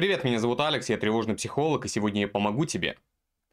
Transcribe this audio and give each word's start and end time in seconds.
Привет, 0.00 0.24
меня 0.24 0.38
зовут 0.38 0.58
Алекс, 0.60 0.88
я 0.88 0.96
тревожный 0.96 1.34
психолог, 1.34 1.84
и 1.84 1.88
сегодня 1.88 2.22
я 2.22 2.28
помогу 2.28 2.64
тебе 2.64 2.96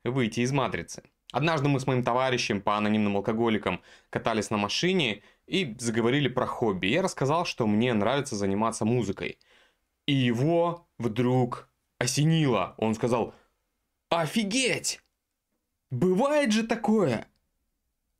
выйти 0.05 0.39
из 0.39 0.53
матрицы. 0.53 1.03
Однажды 1.33 1.67
мы 1.67 1.77
с 1.81 1.85
моим 1.85 2.03
товарищем 2.03 2.61
по 2.61 2.77
анонимным 2.77 3.17
алкоголикам 3.17 3.81
катались 4.09 4.49
на 4.49 4.55
машине 4.55 5.23
и 5.45 5.75
заговорили 5.77 6.29
про 6.29 6.45
хобби. 6.45 6.87
Я 6.87 7.01
рассказал, 7.01 7.43
что 7.43 7.67
мне 7.67 7.93
нравится 7.93 8.37
заниматься 8.37 8.85
музыкой. 8.85 9.39
И 10.05 10.13
его 10.13 10.87
вдруг 10.97 11.67
осенило. 11.99 12.75
Он 12.77 12.95
сказал, 12.95 13.35
офигеть! 14.09 15.01
Бывает 15.91 16.53
же 16.53 16.63
такое! 16.63 17.27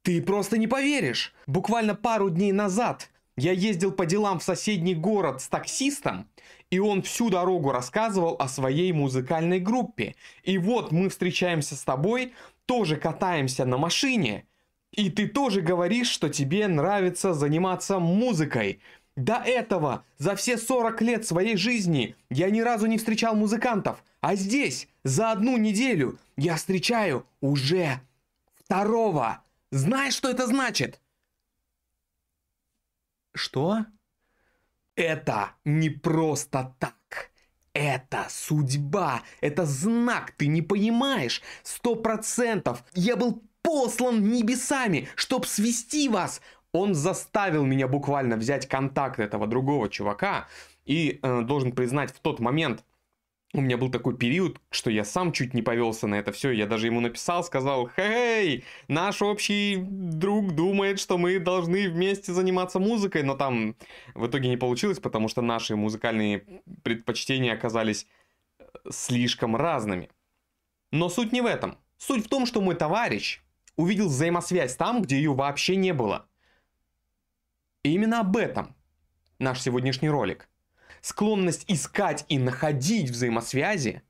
Ты 0.02 0.21
просто 0.21 0.57
не 0.57 0.68
поверишь! 0.68 1.34
Буквально 1.46 1.96
пару 1.96 2.30
дней 2.30 2.52
назад 2.52 3.09
я 3.38 3.51
ездил 3.51 3.91
по 3.91 4.05
делам 4.05 4.39
в 4.39 4.43
соседний 4.43 4.95
город 4.95 5.41
с 5.41 5.47
таксистом, 5.47 6.27
и 6.70 6.79
он 6.79 7.01
всю 7.03 7.29
дорогу 7.29 7.71
рассказывал 7.71 8.35
о 8.39 8.47
своей 8.47 8.91
музыкальной 8.91 9.59
группе. 9.59 10.15
И 10.43 10.57
вот 10.57 10.91
мы 10.91 11.09
встречаемся 11.09 11.76
с 11.76 11.84
тобой, 11.84 12.34
тоже 12.65 12.98
катаемся 12.98 13.63
на 13.63 13.77
машине, 13.77 14.45
и 14.91 15.09
ты 15.09 15.27
тоже 15.27 15.62
говоришь, 15.62 16.09
что 16.09 16.29
тебе 16.29 16.67
нравится 16.67 17.34
заниматься 17.34 17.99
музыкой. 17.99 18.79
До 19.15 19.35
этого, 19.35 20.04
за 20.17 20.35
все 20.35 20.57
40 20.57 21.01
лет 21.01 21.26
своей 21.26 21.57
жизни, 21.57 22.15
я 22.29 22.49
ни 22.49 22.62
разу 22.62 22.88
не 22.88 22.98
встречал 22.98 23.35
музыкантов. 23.35 24.04
А 24.21 24.35
здесь, 24.35 24.88
за 25.04 25.31
одну 25.31 25.57
неделю, 25.57 26.17
я 26.35 26.55
встречаю 26.55 27.26
уже 27.41 27.99
второго. 28.55 29.41
Знаешь, 29.71 30.15
что 30.15 30.29
это 30.29 30.48
значит? 30.48 30.99
Что? 33.38 33.86
Это 34.96 35.52
не 35.64 35.90
просто 35.90 36.76
так. 36.80 36.96
Это 37.73 38.26
судьба, 38.30 39.22
это 39.40 39.66
знак, 39.66 40.32
ты 40.32 40.48
не 40.48 40.63
понимаешь? 40.63 41.44
Сто 41.62 41.96
процентов. 41.96 42.84
Я 42.94 43.16
был 43.16 43.44
послан 43.62 44.24
небесами, 44.24 45.07
чтоб 45.16 45.46
свести 45.46 46.10
вас. 46.10 46.41
Он 46.71 46.96
заставил 46.96 47.66
меня 47.66 47.88
буквально 47.88 48.35
взять 48.38 48.68
контакт 48.68 49.20
этого 49.20 49.46
другого 49.46 49.90
чувака. 49.90 50.48
И 50.85 51.20
э, 51.22 51.41
должен 51.41 51.72
признать, 51.74 52.12
в 52.12 52.20
тот 52.20 52.40
момент 52.40 52.84
у 53.53 53.62
меня 53.62 53.77
был 53.77 53.90
такой 53.90 54.17
период, 54.17 54.59
что 54.70 54.90
я 54.90 55.05
сам 55.05 55.31
чуть 55.31 55.53
не 55.53 55.62
повелся 55.62 56.05
на 56.07 56.15
это 56.15 56.31
все. 56.31 56.51
Я 56.51 56.67
даже 56.67 56.87
ему 56.87 56.99
написал, 56.99 57.43
сказал, 57.43 57.89
«Хей, 57.95 58.65
наш 58.87 59.21
общий 59.21 59.77
друг 59.79 60.54
думает, 60.54 60.99
что 60.99 61.17
мы 61.17 61.39
должны 61.39 61.89
вместе 61.89 62.34
заниматься 62.34 62.79
музыкой», 62.79 63.23
но 63.23 63.35
там 63.35 63.76
в 64.16 64.28
итоге 64.28 64.50
не 64.50 64.57
получилось, 64.57 65.00
потому 65.00 65.29
что 65.29 65.41
наши 65.41 65.75
музыкальные 65.75 66.62
предпочтения 66.84 67.53
оказались 67.53 68.07
э, 68.59 68.66
слишком 68.89 69.56
разными. 69.56 70.09
Но 70.91 71.09
суть 71.09 71.31
не 71.31 71.41
в 71.41 71.45
этом. 71.45 71.78
Суть 71.97 72.25
в 72.25 72.29
том, 72.29 72.45
что 72.45 72.61
мой 72.61 72.75
товарищ 72.75 73.41
увидел 73.78 74.07
взаимосвязь 74.07 74.75
там, 74.75 75.01
где 75.01 75.17
ее 75.17 75.34
вообще 75.34 75.78
не 75.78 75.94
было. 75.94 76.28
И 77.84 77.94
именно 77.94 78.19
об 78.19 78.35
этом 78.35 78.75
наш 79.39 79.61
сегодняшний 79.61 80.09
ролик– 80.09 80.50
склонность 81.01 81.66
искать 81.67 82.25
и 82.29 82.38
находить 82.38 83.09
взаимосвязи, 83.09 84.01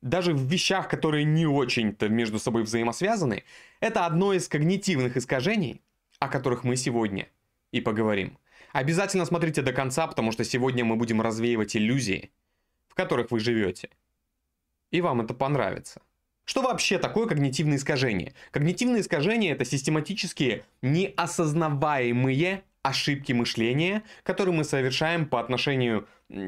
даже 0.00 0.32
в 0.32 0.42
вещах, 0.42 0.88
которые 0.88 1.24
не 1.24 1.46
очень-то 1.46 2.08
между 2.08 2.38
собой 2.38 2.62
взаимосвязаны, 2.62 3.44
это 3.80 4.06
одно 4.06 4.32
из 4.32 4.48
когнитивных 4.48 5.16
искажений, 5.16 5.82
о 6.18 6.28
которых 6.28 6.64
мы 6.64 6.76
сегодня 6.76 7.28
и 7.72 7.80
поговорим. 7.80 8.38
Обязательно 8.72 9.24
смотрите 9.24 9.62
до 9.62 9.72
конца, 9.72 10.06
потому 10.06 10.32
что 10.32 10.44
сегодня 10.44 10.84
мы 10.84 10.96
будем 10.96 11.20
развеивать 11.20 11.76
иллюзии, 11.76 12.30
в 12.88 12.94
которых 12.94 13.30
вы 13.30 13.40
живете. 13.40 13.90
И 14.90 15.00
вам 15.00 15.20
это 15.20 15.34
понравится. 15.34 16.00
Что 16.44 16.62
вообще 16.62 16.98
такое 16.98 17.26
когнитивные 17.26 17.76
искажения? 17.76 18.32
Когнитивные 18.52 19.02
искажения– 19.02 19.52
это 19.54 19.64
систематические 19.66 20.64
неосознаваемые 20.80 22.62
ошибки 22.82 23.32
мышления, 23.32 24.02
которые 24.22 24.54
мы 24.54 24.64
совершаем 24.64 25.26
по 25.26 25.40
отношению 25.40 26.06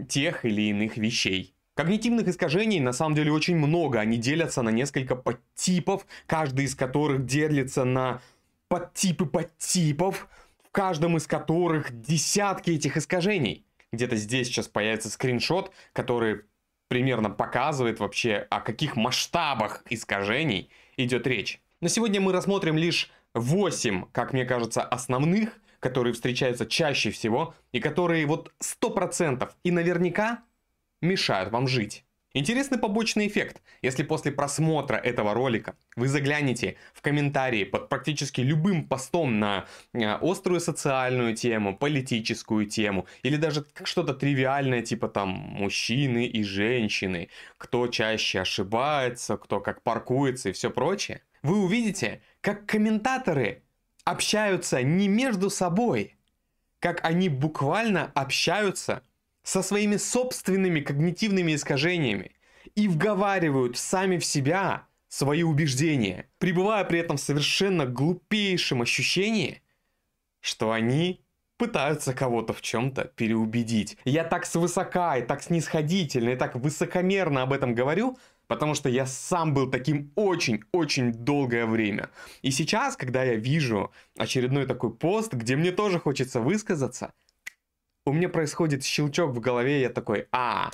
тех 0.08 0.44
или 0.44 0.62
иных 0.70 0.96
вещей. 0.96 1.54
Когнитивных 1.74 2.28
искажений 2.28 2.80
на 2.80 2.92
самом 2.92 3.14
деле 3.14 3.32
очень 3.32 3.56
много. 3.56 4.00
Они 4.00 4.18
делятся 4.18 4.62
на 4.62 4.70
несколько 4.70 5.16
подтипов, 5.16 6.06
каждый 6.26 6.66
из 6.66 6.74
которых 6.74 7.24
делится 7.24 7.84
на 7.84 8.20
подтипы 8.68 9.24
подтипов, 9.26 10.28
в 10.62 10.70
каждом 10.70 11.16
из 11.16 11.26
которых 11.26 12.00
десятки 12.00 12.70
этих 12.70 12.96
искажений. 12.96 13.64
Где-то 13.92 14.16
здесь 14.16 14.48
сейчас 14.48 14.68
появится 14.68 15.10
скриншот, 15.10 15.72
который 15.92 16.42
примерно 16.88 17.30
показывает 17.30 17.98
вообще, 18.00 18.46
о 18.50 18.60
каких 18.60 18.96
масштабах 18.96 19.82
искажений 19.88 20.70
идет 20.96 21.26
речь. 21.26 21.60
На 21.80 21.88
сегодня 21.88 22.20
мы 22.20 22.32
рассмотрим 22.32 22.76
лишь 22.76 23.10
8, 23.34 24.06
как 24.12 24.32
мне 24.32 24.44
кажется, 24.44 24.82
основных, 24.82 25.58
которые 25.80 26.12
встречаются 26.12 26.66
чаще 26.66 27.10
всего 27.10 27.54
и 27.72 27.80
которые 27.80 28.26
вот 28.26 28.52
100% 28.60 29.50
и 29.64 29.70
наверняка 29.70 30.44
мешают 31.00 31.50
вам 31.50 31.66
жить. 31.66 32.04
Интересный 32.32 32.78
побочный 32.78 33.26
эффект. 33.26 33.60
Если 33.82 34.04
после 34.04 34.30
просмотра 34.30 34.96
этого 34.96 35.34
ролика 35.34 35.74
вы 35.96 36.06
заглянете 36.06 36.76
в 36.94 37.02
комментарии 37.02 37.64
под 37.64 37.88
практически 37.88 38.40
любым 38.40 38.84
постом 38.84 39.40
на 39.40 39.66
э, 39.92 40.06
острую 40.06 40.60
социальную 40.60 41.34
тему, 41.34 41.76
политическую 41.76 42.66
тему, 42.66 43.06
или 43.24 43.34
даже 43.34 43.66
что-то 43.82 44.14
тривиальное, 44.14 44.82
типа 44.82 45.08
там 45.08 45.28
мужчины 45.30 46.24
и 46.26 46.44
женщины, 46.44 47.30
кто 47.58 47.88
чаще 47.88 48.42
ошибается, 48.42 49.36
кто 49.36 49.58
как 49.58 49.82
паркуется 49.82 50.50
и 50.50 50.52
все 50.52 50.70
прочее, 50.70 51.22
вы 51.42 51.60
увидите, 51.64 52.22
как 52.42 52.64
комментаторы 52.64 53.64
общаются 54.04 54.82
не 54.82 55.08
между 55.08 55.50
собой, 55.50 56.16
как 56.78 57.04
они 57.04 57.28
буквально 57.28 58.10
общаются 58.14 59.02
со 59.42 59.62
своими 59.62 59.96
собственными 59.96 60.80
когнитивными 60.80 61.54
искажениями 61.54 62.32
и 62.74 62.88
вговаривают 62.88 63.76
сами 63.76 64.18
в 64.18 64.24
себя 64.24 64.86
свои 65.08 65.42
убеждения, 65.42 66.28
пребывая 66.38 66.84
при 66.84 67.00
этом 67.00 67.16
в 67.16 67.20
совершенно 67.20 67.84
глупейшем 67.84 68.82
ощущении, 68.82 69.62
что 70.40 70.72
они 70.72 71.24
пытаются 71.56 72.14
кого-то 72.14 72.54
в 72.54 72.62
чем-то 72.62 73.04
переубедить. 73.04 73.98
Я 74.04 74.24
так 74.24 74.46
свысока 74.46 75.18
и 75.18 75.22
так 75.22 75.42
снисходительно 75.42 76.30
и 76.30 76.36
так 76.36 76.54
высокомерно 76.54 77.42
об 77.42 77.52
этом 77.52 77.74
говорю, 77.74 78.16
Потому 78.50 78.74
что 78.74 78.88
я 78.88 79.06
сам 79.06 79.54
был 79.54 79.70
таким 79.70 80.10
очень-очень 80.16 81.12
долгое 81.12 81.66
время. 81.66 82.10
И 82.42 82.50
сейчас, 82.50 82.96
когда 82.96 83.22
я 83.22 83.36
вижу 83.36 83.92
очередной 84.18 84.66
такой 84.66 84.92
пост, 84.92 85.32
где 85.32 85.54
мне 85.54 85.70
тоже 85.70 86.00
хочется 86.00 86.40
высказаться, 86.40 87.12
у 88.04 88.12
меня 88.12 88.28
происходит 88.28 88.84
щелчок 88.84 89.30
в 89.30 89.38
голове, 89.38 89.78
и 89.78 89.82
я 89.82 89.88
такой, 89.88 90.26
а, 90.32 90.72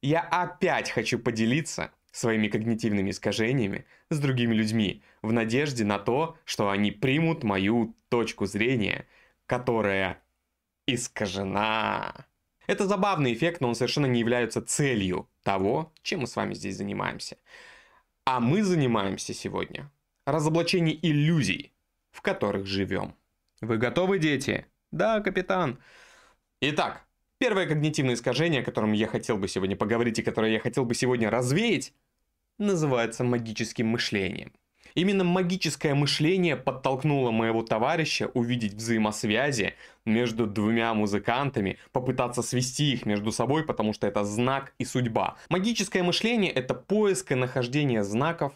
я 0.00 0.22
опять 0.22 0.90
хочу 0.90 1.18
поделиться 1.18 1.92
своими 2.10 2.48
когнитивными 2.48 3.10
искажениями 3.10 3.84
с 4.08 4.18
другими 4.18 4.54
людьми, 4.54 5.02
в 5.20 5.30
надежде 5.30 5.84
на 5.84 5.98
то, 5.98 6.38
что 6.46 6.70
они 6.70 6.90
примут 6.90 7.44
мою 7.44 7.94
точку 8.08 8.46
зрения, 8.46 9.06
которая 9.44 10.22
искажена. 10.86 12.24
Это 12.66 12.86
забавный 12.86 13.34
эффект, 13.34 13.60
но 13.60 13.68
он 13.68 13.74
совершенно 13.74 14.06
не 14.06 14.20
является 14.20 14.62
целью 14.62 15.28
того, 15.42 15.92
чем 16.02 16.20
мы 16.20 16.26
с 16.26 16.36
вами 16.36 16.54
здесь 16.54 16.76
занимаемся. 16.76 17.36
А 18.24 18.40
мы 18.40 18.62
занимаемся 18.62 19.34
сегодня 19.34 19.90
разоблачением 20.26 20.98
иллюзий, 21.02 21.72
в 22.10 22.22
которых 22.22 22.66
живем. 22.66 23.14
Вы 23.60 23.78
готовы, 23.78 24.18
дети? 24.18 24.66
Да, 24.90 25.20
капитан. 25.20 25.78
Итак, 26.60 27.06
первое 27.38 27.66
когнитивное 27.66 28.14
искажение, 28.14 28.62
о 28.62 28.64
котором 28.64 28.92
я 28.92 29.06
хотел 29.06 29.38
бы 29.38 29.48
сегодня 29.48 29.76
поговорить 29.76 30.18
и 30.18 30.22
которое 30.22 30.52
я 30.52 30.60
хотел 30.60 30.84
бы 30.84 30.94
сегодня 30.94 31.30
развеять, 31.30 31.94
называется 32.58 33.24
магическим 33.24 33.86
мышлением. 33.88 34.52
Именно 34.94 35.24
магическое 35.24 35.94
мышление 35.94 36.56
подтолкнуло 36.56 37.30
моего 37.30 37.62
товарища 37.62 38.28
увидеть 38.34 38.74
взаимосвязи 38.74 39.74
между 40.04 40.46
двумя 40.46 40.92
музыкантами, 40.94 41.78
попытаться 41.92 42.42
свести 42.42 42.92
их 42.92 43.06
между 43.06 43.32
собой, 43.32 43.64
потому 43.64 43.92
что 43.92 44.06
это 44.06 44.24
знак 44.24 44.72
и 44.78 44.84
судьба. 44.84 45.36
Магическое 45.48 46.02
мышление— 46.02 46.50
это 46.52 46.74
поиск 46.74 47.32
и 47.32 47.34
нахождение 47.34 48.02
знаков, 48.02 48.52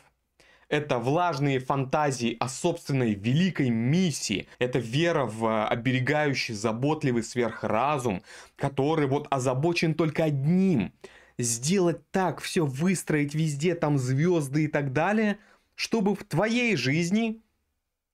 это 0.69 0.98
влажные 0.98 1.60
фантазии 1.60 2.37
о 2.40 2.48
собственной 2.48 3.14
великой 3.14 3.69
миссии. 3.69 4.48
Это 4.58 4.78
вера 4.78 5.25
в 5.26 5.66
оберегающий, 5.66 6.54
заботливый 6.54 7.22
сверхразум, 7.22 8.22
который 8.56 9.06
вот 9.06 9.26
озабочен 9.30 9.94
только 9.94 10.25
одним. 10.25 10.92
Сделать 11.37 12.10
так, 12.10 12.40
все 12.40 12.64
выстроить 12.64 13.34
везде, 13.34 13.75
там 13.75 13.98
звезды 13.98 14.64
и 14.64 14.69
так 14.69 14.92
далее— 14.92 15.38
чтобы 15.75 16.15
в 16.15 16.25
твоей 16.25 16.76
жизни 16.76 17.43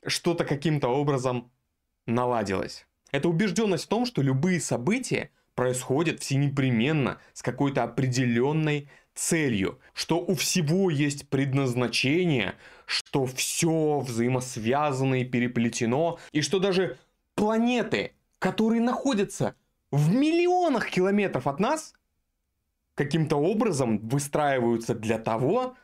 что-то 0.06 0.44
каким-то 0.44 0.88
образом 0.88 1.50
наладилось. 2.06 2.86
Это 3.12 3.28
убежденность 3.28 3.84
в 3.84 3.88
том, 3.88 4.06
что 4.06 4.22
любые 4.22 4.60
события 4.60 5.30
происходит 5.54 6.20
все 6.20 6.36
непременно 6.36 7.18
с 7.32 7.42
какой-то 7.42 7.82
определенной 7.82 8.88
целью, 9.14 9.78
что 9.92 10.18
у 10.20 10.34
всего 10.34 10.90
есть 10.90 11.28
предназначение, 11.28 12.54
что 12.86 13.26
все 13.26 14.00
взаимосвязано 14.00 15.20
и 15.20 15.24
переплетено, 15.24 16.18
и 16.32 16.40
что 16.40 16.58
даже 16.58 16.98
планеты, 17.34 18.14
которые 18.38 18.80
находятся 18.80 19.54
в 19.90 20.14
миллионах 20.14 20.88
километров 20.88 21.46
от 21.46 21.60
нас, 21.60 21.94
каким-то 22.94 23.36
образом 23.36 23.98
выстраиваются 23.98 24.94
для 24.94 25.18
того, 25.18 25.76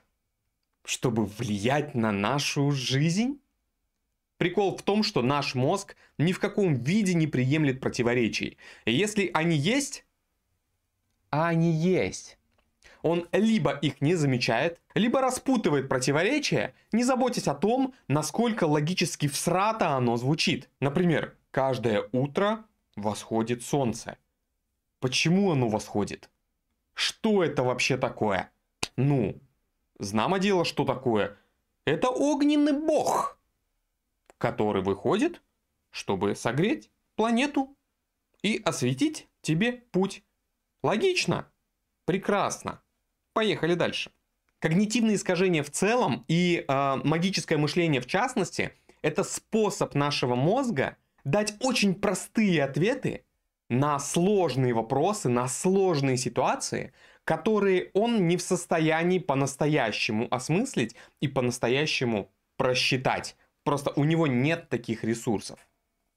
чтобы 0.86 1.26
влиять 1.26 1.94
на 1.94 2.12
нашу 2.12 2.70
жизнь? 2.70 3.40
Прикол 4.38 4.76
в 4.76 4.82
том, 4.82 5.02
что 5.02 5.22
наш 5.22 5.54
мозг 5.54 5.96
ни 6.18 6.32
в 6.32 6.40
каком 6.40 6.74
виде 6.74 7.14
не 7.14 7.26
приемлет 7.26 7.80
противоречий. 7.80 8.58
И 8.84 8.92
если 8.92 9.30
они 9.34 9.56
есть, 9.56 10.04
а 11.30 11.48
они 11.48 11.72
есть, 11.72 12.38
он 13.02 13.28
либо 13.32 13.72
их 13.72 14.00
не 14.00 14.14
замечает, 14.14 14.80
либо 14.94 15.20
распутывает 15.20 15.88
противоречия, 15.88 16.74
не 16.92 17.04
заботясь 17.04 17.48
о 17.48 17.54
том, 17.54 17.94
насколько 18.08 18.64
логически 18.64 19.28
всрато 19.28 19.90
оно 19.90 20.16
звучит. 20.16 20.68
Например, 20.80 21.36
каждое 21.50 22.08
утро 22.12 22.64
восходит 22.96 23.62
солнце. 23.62 24.18
Почему 25.00 25.52
оно 25.52 25.68
восходит? 25.68 26.30
Что 26.94 27.44
это 27.44 27.62
вообще 27.62 27.96
такое? 27.96 28.50
Ну, 28.96 29.36
знамо 29.98 30.38
дело, 30.38 30.64
что 30.64 30.84
такое. 30.84 31.37
Это 31.84 32.08
огненный 32.08 32.72
бог, 32.72 33.38
который 34.38 34.82
выходит, 34.82 35.43
чтобы 35.90 36.34
согреть 36.34 36.90
планету 37.14 37.76
и 38.43 38.60
осветить 38.64 39.28
тебе 39.40 39.72
путь. 39.72 40.25
Логично? 40.82 41.50
Прекрасно. 42.04 42.82
Поехали 43.32 43.75
дальше. 43.75 44.12
Когнитивные 44.58 45.16
искажения 45.16 45.62
в 45.62 45.70
целом 45.70 46.25
и 46.28 46.64
э, 46.66 46.96
магическое 47.04 47.56
мышление 47.56 48.00
в 48.00 48.06
частности– 48.06 48.72
это 49.02 49.22
способ 49.22 49.94
нашего 49.94 50.34
мозга 50.34 50.96
дать 51.25 51.54
очень 51.60 51.94
простые 51.94 52.64
ответы 52.64 53.25
на 53.69 53.99
сложные 53.99 54.75
вопросы, 54.75 55.28
на 55.28 55.49
сложные 55.49 56.16
ситуации, 56.16 56.92
которые 57.26 57.90
он 57.93 58.28
не 58.28 58.37
в 58.37 58.43
состоянии 58.43 59.19
по-настоящему 59.19 60.28
осмыслить 60.31 60.94
и 61.20 61.26
по-настоящему 61.26 62.31
просчитать. 62.56 63.37
Просто 63.64 63.90
у 63.96 64.05
него 64.05 64.28
нет 64.28 64.69
таких 64.69 65.02
ресурсов. 65.02 65.58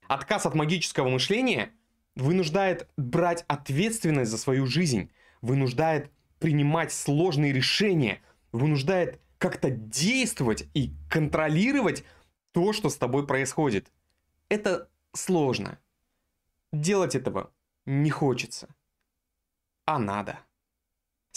Отказ 0.06 0.46
от 0.46 0.54
магического 0.54 1.08
мышления 1.08 1.72
вынуждает 2.14 2.88
брать 2.96 3.44
ответственность 3.48 4.30
за 4.30 4.38
свою 4.38 4.66
жизнь, 4.66 5.10
вынуждает 5.42 6.12
принимать 6.38 6.92
сложные 6.92 7.52
решения, 7.52 8.22
вынуждает 8.52 9.20
как-то 9.38 9.68
действовать 9.68 10.68
и 10.74 10.92
контролировать 11.10 12.04
то, 12.52 12.72
что 12.72 12.88
с 12.88 12.96
тобой 12.96 13.26
происходит. 13.26 13.90
Это 14.48 14.88
сложно. 15.12 15.80
Делать 16.72 17.16
этого 17.16 17.50
не 17.84 18.10
хочется. 18.10 18.68
А 19.86 19.98
надо. 19.98 20.38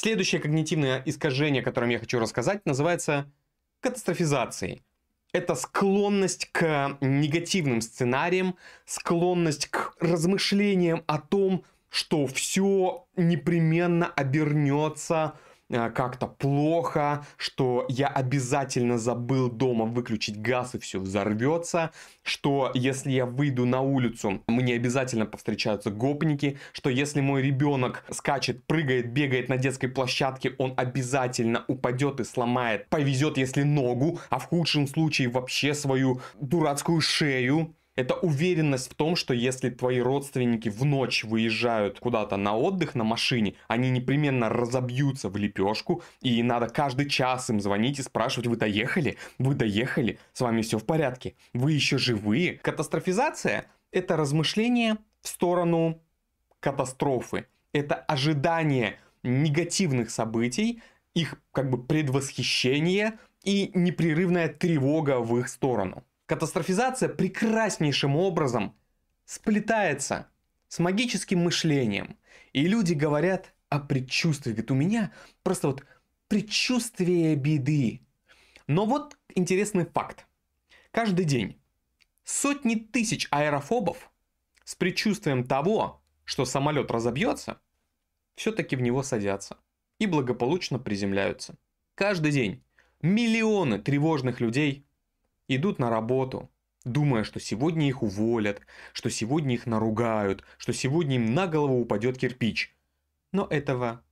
Следующее 0.04 0.42
когнитивное 0.42 1.02
искажение, 1.06 1.62
о 1.62 1.64
котором 1.64 1.88
я 1.88 1.98
хочу 1.98 2.20
рассказать, 2.20 2.66
называется 2.66 3.32
катастрофизацией. 3.80 4.84
Это 5.32 5.56
склонность 5.56 6.50
к 6.52 6.98
негативным 7.00 7.80
сценариям, 7.80 8.58
склонность 8.86 9.68
к 9.68 9.96
размышлениям 10.02 11.06
о 11.08 11.20
том, 11.20 11.64
что 11.88 12.28
все 12.28 13.08
непременно 13.16 14.08
обернется 14.08 15.36
как-то 15.74 16.28
плохо, 16.28 17.26
что 17.38 17.86
я 17.90 18.08
обязательно 18.08 18.98
забыл 18.98 19.50
дома 19.50 19.86
выключить 19.86 20.40
газ 20.40 20.76
и 20.76 20.80
все 20.80 21.00
взорвется, 21.00 21.92
что 22.22 22.72
если 22.74 23.12
я 23.12 23.26
выйду 23.26 23.66
на 23.66 23.82
улицу, 23.82 24.44
мне 24.48 24.76
обязательно 24.76 25.26
повстречаются 25.26 25.90
гопники, 25.90 26.60
что 26.72 26.90
если 26.90 27.22
мой 27.22 27.42
ребенок 27.42 28.06
скачет, 28.12 28.66
прыгает, 28.66 29.12
бегает 29.12 29.50
на 29.50 29.58
детской 29.58 29.88
площадке, 29.88 30.54
он 30.58 30.74
обязательно 30.78 31.66
упадет 31.68 32.20
и 32.20 32.24
сломает, 32.24 32.90
повезет, 32.90 33.38
если 33.38 33.64
ногу, 33.64 34.20
а 34.30 34.40
в 34.40 34.46
худшем 34.46 34.88
случае 34.88 35.30
вообще 35.30 35.74
свою 35.74 36.22
дурацкую 36.40 37.02
шею. 37.02 37.76
Это 37.96 38.16
уверенность 38.16 38.92
в 38.92 38.96
том, 38.96 39.16
что 39.16 39.36
если 39.36 39.70
твои 39.70 40.00
родственники 40.00 40.68
в 40.68 40.84
ночь 40.84 41.24
выезжают 41.24 42.00
куда-то 42.00 42.38
на 42.38 42.58
отдых 42.58 42.96
на 42.96 43.04
машине, 43.04 43.54
они 43.68 43.92
непременно 43.92 44.50
разобьются 44.50 45.30
в 45.30 45.38
лепешку, 45.38 46.02
и 46.22 46.42
надо 46.42 46.70
каждый 46.70 47.08
час 47.08 47.52
им 47.52 47.62
звонить 47.62 48.00
и 48.00 48.04
спрашивать, 48.04 48.48
вы 48.48 48.56
доехали? 48.56 49.18
Вы 49.38 49.54
доехали? 49.54 50.18
С 50.34 50.42
вами 50.42 50.64
все 50.64 50.80
в 50.80 50.86
порядке? 50.86 51.36
Вы 51.54 51.74
еще 51.74 52.00
живые? 52.00 52.54
Катастрофизация– 52.54 53.66
это 53.92 54.18
размышление 54.18 54.98
в 55.22 55.28
сторону 55.28 56.02
катастрофы. 56.60 57.46
Это 57.74 57.96
ожидание 57.96 58.98
негативных 59.22 60.10
событий, 60.10 60.82
их 61.14 61.36
как 61.52 61.70
бы 61.70 61.84
предвосхищение 61.84 63.20
и 63.44 63.72
непрерывная 63.76 64.48
тревога 64.48 65.20
в 65.20 65.38
их 65.38 65.48
сторону. 65.48 66.04
Катастрофизация 66.34 67.10
прекраснейшим 67.10 68.16
образом 68.16 68.76
сплетается 69.24 70.32
с 70.68 70.80
магическим 70.80 71.44
мышлением. 71.44 72.18
И 72.54 72.66
люди 72.66 72.94
говорят 72.94 73.54
о 73.70 73.78
предчувствии. 73.80 74.50
Говорят, 74.50 74.72
у 74.72 74.74
меня 74.74 75.12
просто 75.44 75.68
вот 75.68 75.86
предчувствие 76.30 77.36
беды. 77.36 78.02
Но 78.66 78.88
вот 78.88 79.16
интересный 79.36 79.86
факт. 79.86 80.26
Каждый 80.90 81.26
день 81.26 81.62
сотни 82.24 82.78
тысяч 82.78 83.28
аэрофобов 83.30 84.10
с 84.64 84.74
предчувствием 84.74 85.44
того, 85.44 86.02
что 86.24 86.46
самолет 86.46 86.90
разобьется, 86.90 87.62
все-таки 88.34 88.76
в 88.76 88.82
него 88.82 89.04
садятся 89.04 89.60
и 90.00 90.08
благополучно 90.08 90.80
приземляются. 90.80 91.60
Каждый 91.94 92.32
день 92.32 92.64
миллионы 93.04 93.78
тревожных 93.78 94.40
людей 94.40 94.88
идут 95.48 95.80
на 95.80 95.90
работу, 95.90 96.50
думая, 96.86 97.24
что 97.24 97.40
сегодня 97.40 97.88
их 97.88 98.04
уволят, 98.04 98.62
что 98.94 99.10
сегодня 99.10 99.56
их 99.56 99.66
наругают, 99.66 100.44
что 100.58 100.74
сегодня 100.74 101.16
им 101.16 101.34
на 101.34 101.48
голову 101.48 101.80
упадет 101.80 102.18
кирпич. 102.18 102.76
Но 103.32 103.48
этого 103.50 104.04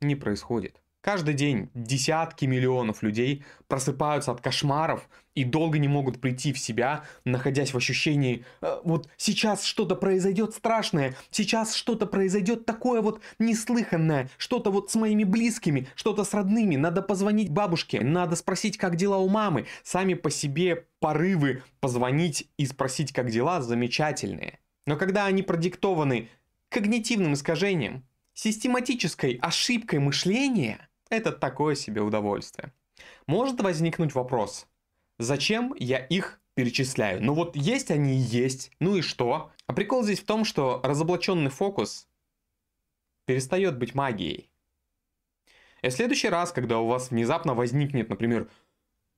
не 0.00 0.16
происходит. 0.16 0.80
Каждый 1.02 1.32
день 1.32 1.70
десятки 1.72 2.44
миллионов 2.44 3.02
людей 3.02 3.42
просыпаются 3.68 4.32
от 4.32 4.42
кошмаров 4.42 5.08
и 5.34 5.44
долго 5.44 5.78
не 5.78 5.88
могут 5.88 6.20
прийти 6.20 6.52
в 6.52 6.58
себя, 6.58 7.04
находясь 7.24 7.72
в 7.72 7.76
ощущении, 7.78 8.44
э, 8.60 8.80
вот 8.84 9.08
сейчас 9.16 9.64
что-то 9.64 9.96
произойдет 9.96 10.54
страшное, 10.54 11.14
сейчас 11.30 11.74
что-то 11.74 12.04
произойдет 12.04 12.66
такое 12.66 13.00
вот 13.00 13.22
неслыханное, 13.38 14.28
что-то 14.36 14.70
вот 14.70 14.90
с 14.90 14.94
моими 14.94 15.24
близкими, 15.24 15.88
что-то 15.94 16.22
с 16.22 16.34
родными, 16.34 16.76
надо 16.76 17.00
позвонить 17.00 17.50
бабушке, 17.50 18.02
надо 18.02 18.36
спросить, 18.36 18.76
как 18.76 18.96
дела 18.96 19.16
у 19.16 19.28
мамы. 19.28 19.64
Сами 19.82 20.12
по 20.12 20.30
себе 20.30 20.84
порывы 20.98 21.62
позвонить 21.80 22.46
и 22.58 22.66
спросить, 22.66 23.14
как 23.14 23.30
дела, 23.30 23.62
замечательные. 23.62 24.58
Но 24.86 24.96
когда 24.96 25.24
они 25.24 25.42
продиктованы 25.42 26.28
когнитивным 26.68 27.32
искажением, 27.32 28.04
систематической 28.34 29.38
ошибкой 29.40 30.00
мышления– 30.00 30.78
это 31.10 31.32
такое 31.32 31.74
себе 31.74 32.00
удовольствие. 32.00 32.72
Может 33.26 33.60
возникнуть 33.60 34.14
вопрос, 34.14 34.66
зачем 35.18 35.74
я 35.78 35.98
их 35.98 36.40
перечисляю? 36.54 37.22
Ну 37.22 37.34
вот 37.34 37.56
есть 37.56 37.90
они 37.90 38.14
и 38.14 38.20
есть, 38.20 38.70
ну 38.80 38.96
и 38.96 39.02
что? 39.02 39.52
А 39.66 39.72
прикол 39.72 40.02
здесь 40.02 40.20
в 40.20 40.26
том, 40.26 40.44
что 40.44 40.80
разоблаченный 40.82 41.50
фокус 41.50 42.08
перестает 43.26 43.78
быть 43.78 43.94
магией. 43.94 44.50
И 45.82 45.88
в 45.88 45.92
следующий 45.92 46.28
раз, 46.28 46.52
когда 46.52 46.78
у 46.78 46.86
вас 46.86 47.10
внезапно 47.10 47.54
возникнет, 47.54 48.08
например, 48.08 48.50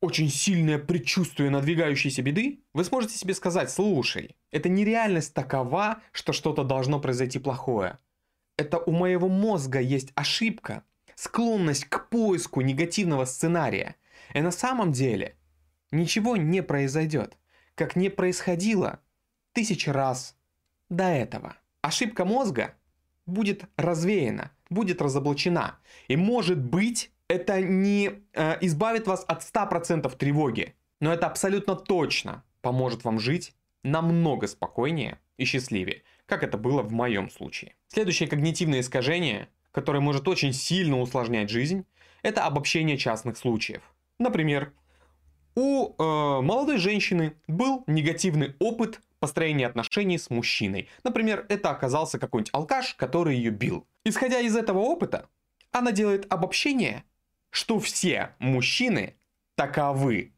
очень 0.01 0.29
сильное 0.29 0.79
предчувствие 0.79 1.51
надвигающейся 1.51 2.23
беды, 2.23 2.61
вы 2.75 2.85
сможете 2.85 3.17
себе 3.17 3.35
сказать, 3.35 3.71
слушай, 3.71 4.37
это 4.51 4.69
нереальность 4.69 5.33
такова, 5.33 6.03
что 6.11 6.33
что-то 6.33 6.65
должно 6.65 7.01
произойти 7.01 7.39
плохое. 7.39 7.99
Это 8.57 8.79
у 8.79 8.91
моего 8.91 9.29
мозга 9.29 9.81
есть 9.81 10.13
ошибка, 10.15 10.85
склонность 11.14 11.85
к 11.87 12.09
поиску 12.09 12.61
негативного 12.61 13.25
сценария. 13.25 13.97
И 14.35 14.40
на 14.40 14.50
самом 14.50 14.92
деле 14.92 15.37
ничего 15.90 16.37
не 16.37 16.62
произойдет, 16.62 17.37
как 17.75 17.97
не 17.97 18.09
происходило 18.09 19.00
тысячи 19.52 19.90
раз 19.90 20.37
до 20.88 21.04
этого. 21.04 21.57
Ошибка 21.81 22.25
мозга 22.25 22.75
будет 23.26 23.64
развеяна, 23.76 24.50
будет 24.71 25.02
разоблачена. 25.02 25.78
И 26.09 26.16
может 26.16 26.59
быть, 26.59 27.11
это 27.28 27.61
не 27.61 28.23
э, 28.33 28.59
избавит 28.61 29.07
вас 29.07 29.25
от 29.26 29.42
100% 29.42 30.14
тревоги, 30.16 30.75
но 31.00 31.12
это 31.12 31.26
абсолютно 31.26 31.76
точно 31.76 32.45
поможет 32.61 33.04
вам 33.04 33.19
жить 33.19 33.54
намного 33.83 34.47
спокойнее 34.47 35.19
и 35.37 35.45
счастливее. 35.45 36.02
как 36.26 36.42
это 36.42 36.57
было 36.57 36.83
в 36.83 36.92
моем 36.92 37.28
случае. 37.28 37.75
Следующее 37.88 38.28
когнитивное 38.28 38.81
искажение, 38.81 39.49
которое 39.73 40.00
может 40.00 40.29
очень 40.29 40.52
сильно 40.52 41.00
усложнять 41.00 41.50
жизнь, 41.50 41.85
это 42.23 42.45
обобщение 42.45 42.97
частных 42.97 43.37
случаев. 43.37 43.83
Например, 44.19 44.73
у 45.55 45.88
э, 45.88 46.41
молодой 46.43 46.79
женщины 46.79 47.35
был 47.47 47.85
негативный 47.87 48.55
опыт 48.59 49.00
построения 49.19 49.67
отношений 49.67 50.19
с 50.19 50.31
мужчиной. 50.31 50.88
Например, 51.05 51.47
это 51.49 51.71
оказался 51.71 52.19
какой-нибудь 52.19 52.55
алкаш, 52.55 52.95
который 52.95 53.37
ее 53.37 53.50
бил. 53.50 53.87
Исходя 54.05 54.41
из 54.41 54.57
этого 54.57 54.79
опыта, 54.79 55.29
она 55.71 55.93
делает 55.93 56.26
обобщение, 56.33 57.05
что 57.50 57.79
все 57.79 58.35
мужчины 58.38 59.17
таковы. 59.55 60.33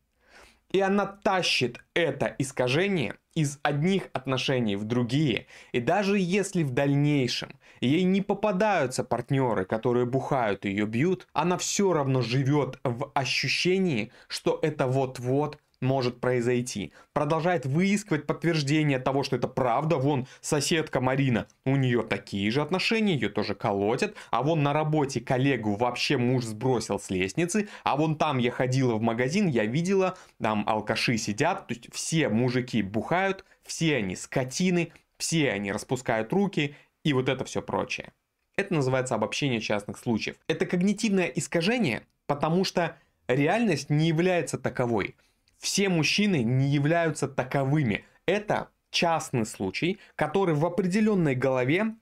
И 0.75 0.81
она 0.81 1.07
тащит 1.07 1.79
это 1.95 2.35
искажение 2.37 3.15
из 3.37 3.61
одних 3.63 4.09
отношений 4.13 4.75
в 4.75 4.83
другие. 4.83 5.47
И 5.71 5.79
даже 5.79 6.19
если 6.19 6.65
в 6.65 6.71
дальнейшем 6.71 7.61
ей 7.81 8.03
не 8.03 8.21
попадаются 8.21 9.05
партнеры, 9.05 9.67
которые 9.67 10.05
бухают 10.05 10.65
и 10.65 10.71
ее 10.71 10.87
бьют, 10.87 11.29
она 11.33 11.59
все 11.59 11.93
равно 11.93 12.23
живет 12.23 12.81
в 12.83 13.09
ощущении, 13.15 14.11
что 14.27 14.59
это 14.63 14.89
вот-вот 14.89 15.59
может 15.85 16.21
произойти. 16.21 16.93
Продолжает 17.13 17.67
выискивать 17.67 18.27
подтверждение 18.27 18.99
того, 18.99 19.23
что 19.23 19.37
это 19.37 19.47
правда. 19.47 19.97
Вон 19.97 20.27
соседка 20.41 21.01
Марина, 21.01 21.47
у 21.65 21.77
нее 21.77 22.03
такие 22.03 22.51
же 22.51 22.61
отношения, 22.61 23.15
ее 23.15 23.29
тоже 23.29 23.55
колотят. 23.55 24.15
А 24.31 24.43
вон 24.43 24.63
на 24.63 24.73
работе 24.73 25.21
коллегу 25.21 25.77
вообще 25.77 26.17
муж 26.17 26.45
сбросил 26.45 26.99
с 26.99 27.11
лестницы. 27.11 27.69
А 27.85 27.97
вон 27.97 28.17
там 28.17 28.39
я 28.39 28.51
ходила 28.51 28.95
в 28.95 29.03
магазин, 29.03 29.47
я 29.47 29.65
видела, 29.65 30.17
там 30.43 30.65
алкаши 30.67 31.17
сидят. 31.17 31.69
То 31.69 31.75
есть 31.75 31.93
все 31.93 32.29
мужики 32.29 32.83
бухают, 32.83 33.45
все 33.63 33.97
они 33.97 34.17
скотины, 34.17 34.93
все 35.19 35.51
они 35.51 35.71
распускают 35.71 36.33
руки 36.33 36.75
и 37.05 37.13
вот 37.13 37.29
это 37.29 37.45
все 37.45 37.63
прочее. 37.63 38.13
Это 38.57 38.75
называется 38.75 39.15
обобщение 39.15 39.61
частных 39.61 39.99
случаев. 39.99 40.37
Это 40.47 40.65
когнитивное 40.67 41.27
искажение, 41.27 42.03
потому 42.27 42.65
что 42.65 42.97
реальность 43.27 43.91
не 43.91 44.09
является 44.09 44.59
таковой. 44.59 45.17
Все 45.65 45.89
мужчины 45.89 46.43
не 46.43 46.69
являются 46.69 47.27
таковыми. 47.27 48.05
Это 48.27 48.69
частный 48.91 49.47
случай, 49.47 49.99
который 50.15 50.55
в 50.55 50.67
определенной 50.67 51.35
голове 51.35 51.95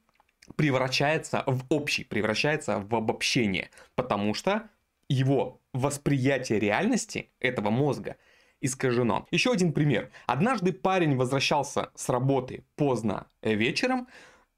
превращается 0.57 1.45
в 1.47 1.63
общий, 1.69 2.03
превращается 2.03 2.81
в 2.81 2.93
обобщение, 2.93 3.71
потому 3.95 4.35
что 4.35 4.69
его 5.09 5.61
восприятие 5.73 6.59
реальности 6.59 7.31
этого 7.39 7.71
мозга 7.71 8.17
искажено. 8.61 9.29
Еще 9.31 9.53
один 9.53 9.73
пример. 9.73 10.11
Однажды 10.27 10.73
парень 10.73 11.15
возвращался 11.15 11.93
с 11.95 12.09
работы 12.09 12.65
поздно 12.75 13.29
вечером, 13.43 14.09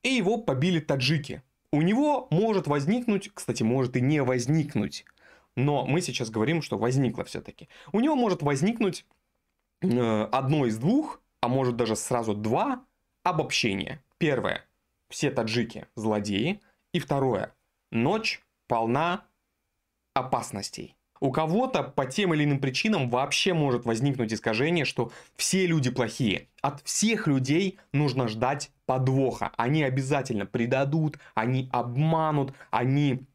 и 0.03 0.09
его 0.09 0.39
побили 0.39 0.81
таджики. 0.81 1.43
У 1.71 1.83
него 1.83 2.27
может 2.31 2.67
возникнуть, 2.69 3.31
кстати, 3.35 3.63
может 3.63 3.99
и 3.99 4.01
не 4.01 4.23
возникнуть 4.23 5.05
но 5.57 5.87
мы 5.87 6.01
сейчас 6.01 6.31
говорим, 6.31 6.63
что 6.63 6.79
возникло 6.79 7.25
все-таки. 7.25 7.69
У 7.93 8.01
него 8.01 8.17
может 8.17 8.43
возникнуть 8.43 9.07
э, 9.83 10.23
одно 10.33 10.67
из 10.67 10.79
двух, 10.79 11.21
а 11.41 11.49
может 11.49 11.77
даже 11.77 11.97
сразу 11.97 12.35
два 12.35 12.85
обобщения. 13.23 14.03
Первое. 14.19 14.65
Все 15.09 15.31
таджики 15.31 15.87
злодеи. 15.97 16.61
И 16.93 16.99
второе. 16.99 17.55
Ночь 17.91 18.43
полна 18.69 19.27
опасностей. 20.15 20.97
У 21.21 21.31
кого-то 21.31 21.83
по 21.83 22.07
тем 22.07 22.35
или 22.35 22.45
иным 22.45 22.61
причинам 22.61 23.09
вообще 23.09 23.55
может 23.55 23.85
возникнуть 23.85 24.33
искажение, 24.33 24.85
что 24.85 25.11
все 25.37 25.67
люди 25.67 25.91
плохие. 25.91 26.49
От 26.61 26.83
всех 26.83 27.27
людей 27.27 27.79
нужно 27.93 28.29
ждать 28.29 28.71
подвоха. 28.85 29.53
Они 29.57 29.83
обязательно 29.83 30.45
предадут, 30.45 31.19
они 31.35 31.69
обманут, 31.73 32.53
они 32.71 33.27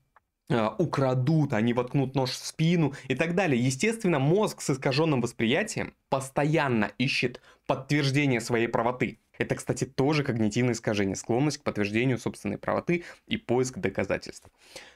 украдут, 0.50 1.53
они 1.53 1.74
воткнут 1.74 2.15
нож 2.15 2.32
в 2.32 2.46
спину 2.46 2.94
и 3.08 3.15
так 3.15 3.36
далее. 3.36 3.63
Естественно, 3.63 4.20
мозг 4.20 4.62
с 4.62 4.72
искаженным 4.72 5.22
восприятием 5.22 5.94
постоянно 6.10 6.91
ищет 6.98 7.41
подтверждение 7.68 8.41
своей 8.41 8.68
правоты. 8.68 9.20
Это, 9.38 9.56
кстати, 9.56 9.86
тоже 9.86 10.24
когнитивное 10.24 10.74
искажение, 10.74 11.15
склонность 11.15 11.60
к 11.60 11.63
подтверждению 11.63 12.18
собственной 12.18 12.58
правоты 12.58 13.06
и 13.25 13.38
поиск 13.38 13.77
доказательств. 13.77 14.50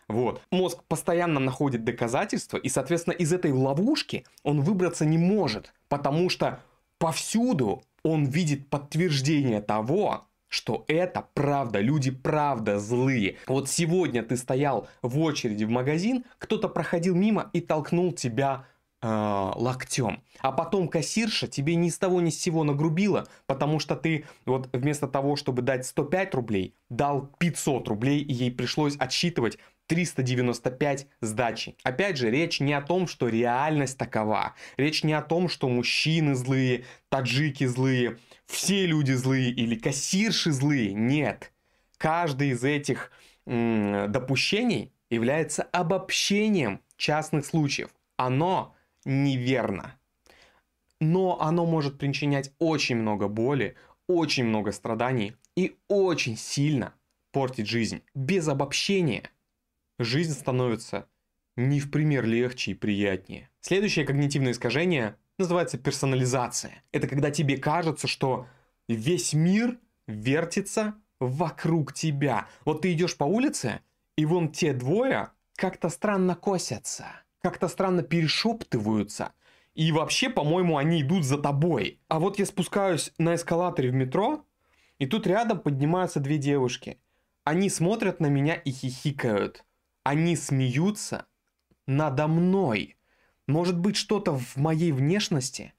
Вот. 0.10 0.42
Мозг 0.52 0.84
постоянно 0.88 1.40
находит 1.40 1.86
доказательства, 1.86 2.58
и, 2.58 2.68
соответственно, 2.68 3.14
из 3.14 3.32
этой 3.32 3.54
ловушки 3.54 4.26
он 4.44 4.62
выбраться 4.62 5.06
не 5.06 5.18
может, 5.18 5.74
потому 5.88 6.30
что 6.30 6.60
повсюду 6.98 7.84
он 8.04 8.26
видит 8.26 8.70
подтверждение 8.70 9.62
того, 9.62 10.28
что 10.54 10.86
это 10.88 11.28
правда, 11.34 11.80
люди 11.80 12.12
правда 12.12 12.78
злые. 12.78 13.38
Вот 13.48 13.70
сегодня 13.70 14.22
ты 14.22 14.38
стоял 14.38 14.88
в 15.02 15.20
очереди 15.20 15.64
в 15.64 15.70
магазин, 15.70 16.26
кто-то 16.38 16.70
проходил 16.70 17.16
мимо 17.16 17.50
и 17.54 17.60
толкнул 17.60 18.12
тебя 18.14 18.68
э, 19.02 19.08
локтем. 19.08 20.22
А 20.42 20.52
потом 20.52 20.90
кассирша 20.90 21.48
тебе 21.48 21.74
ни 21.74 21.90
с 21.90 21.98
того 21.98 22.22
ни 22.22 22.30
с 22.30 22.40
сего 22.40 22.64
нагрубила, 22.64 23.28
потому 23.48 23.80
что 23.80 23.96
ты 23.96 24.26
вот 24.46 24.70
вместо 24.74 25.08
того, 25.08 25.36
чтобы 25.38 25.64
дать 25.64 25.88
105 25.88 26.36
рублей, 26.36 26.76
дал 26.88 27.32
500 27.40 27.88
рублей, 27.88 28.20
и 28.20 28.32
ей 28.32 28.52
пришлось 28.52 28.96
отсчитывать 28.98 29.58
395 29.88 31.08
сдачи. 31.22 31.76
Опять 31.84 32.18
же, 32.18 32.30
речь 32.30 32.60
не 32.60 32.74
о 32.74 32.82
том, 32.82 33.08
что 33.08 33.28
реальность 33.28 33.98
такова. 33.98 34.54
Речь 34.78 35.04
не 35.04 35.14
о 35.14 35.22
том, 35.22 35.50
что 35.50 35.68
мужчины 35.68 36.36
злые, 36.36 36.86
таджики 37.10 37.66
злые, 37.66 38.18
все 38.48 38.86
люди 38.86 39.12
злые 39.14 39.50
или 39.52 39.76
кассирши 39.76 40.52
злые. 40.52 40.94
Нет. 40.94 41.54
Каждый 41.98 42.50
из 42.50 42.64
этих 42.64 43.12
допущений 43.46 44.94
является 45.10 45.64
обобщением 45.64 46.82
частных 46.98 47.46
случаев. 47.46 47.90
Оно 48.18 48.76
неверно. 49.06 49.98
Но 51.00 51.42
оно 51.42 51.66
может 51.66 51.98
причинять 51.98 52.54
очень 52.60 52.96
много 52.96 53.28
боли, 53.28 53.76
очень 54.08 54.46
много 54.46 54.72
страданий 54.72 55.36
и 55.56 55.76
очень 55.88 56.38
сильно 56.38 56.94
портить 57.32 57.68
жизнь. 57.68 58.02
Без 58.16 58.48
обобщения 58.48 59.30
жизнь 60.00 60.34
становится 60.34 61.08
не 61.56 61.80
в 61.80 61.92
пример 61.92 62.26
легче 62.26 62.72
и 62.72 62.76
приятнее. 62.76 63.50
Следующее 63.60 64.06
когнитивное 64.06 64.54
искажение 64.54 65.16
называется 65.44 65.78
персонализация. 65.78 66.84
Это 66.92 67.08
когда 67.08 67.32
тебе 67.32 67.58
кажется, 67.58 68.08
что 68.08 68.48
весь 68.88 69.34
мир 69.34 69.78
вертится 70.08 70.96
вокруг 71.20 71.94
тебя. 71.94 72.48
Вот 72.66 72.82
ты 72.82 72.94
идешь 72.94 73.16
по 73.16 73.24
улице, 73.24 73.82
и 74.18 74.26
вон 74.26 74.52
те 74.52 74.74
двое 74.74 75.30
как-то 75.56 75.90
странно 75.90 76.36
косятся, 76.36 77.06
как-то 77.42 77.68
странно 77.68 78.04
перешептываются. 78.04 79.34
И 79.76 79.92
вообще, 79.92 80.30
по-моему, 80.30 80.78
они 80.78 81.02
идут 81.02 81.24
за 81.24 81.38
тобой. 81.38 82.00
А 82.08 82.20
вот 82.20 82.40
я 82.40 82.46
спускаюсь 82.46 83.12
на 83.18 83.36
эскалаторе 83.36 83.90
в 83.90 83.94
метро, 83.94 84.46
и 85.00 85.06
тут 85.06 85.26
рядом 85.26 85.60
поднимаются 85.60 86.20
две 86.20 86.38
девушки. 86.38 87.00
Они 87.44 87.70
смотрят 87.70 88.20
на 88.20 88.28
меня 88.28 88.56
и 88.56 88.72
хихикают. 88.72 89.66
Они 90.04 90.36
смеются 90.36 91.26
надо 91.88 92.28
мной. 92.28 92.96
Может 93.48 93.78
быть, 93.78 93.98
что-то 93.98 94.38
в 94.38 94.56
моей 94.56 94.92
внешности? 94.92 95.74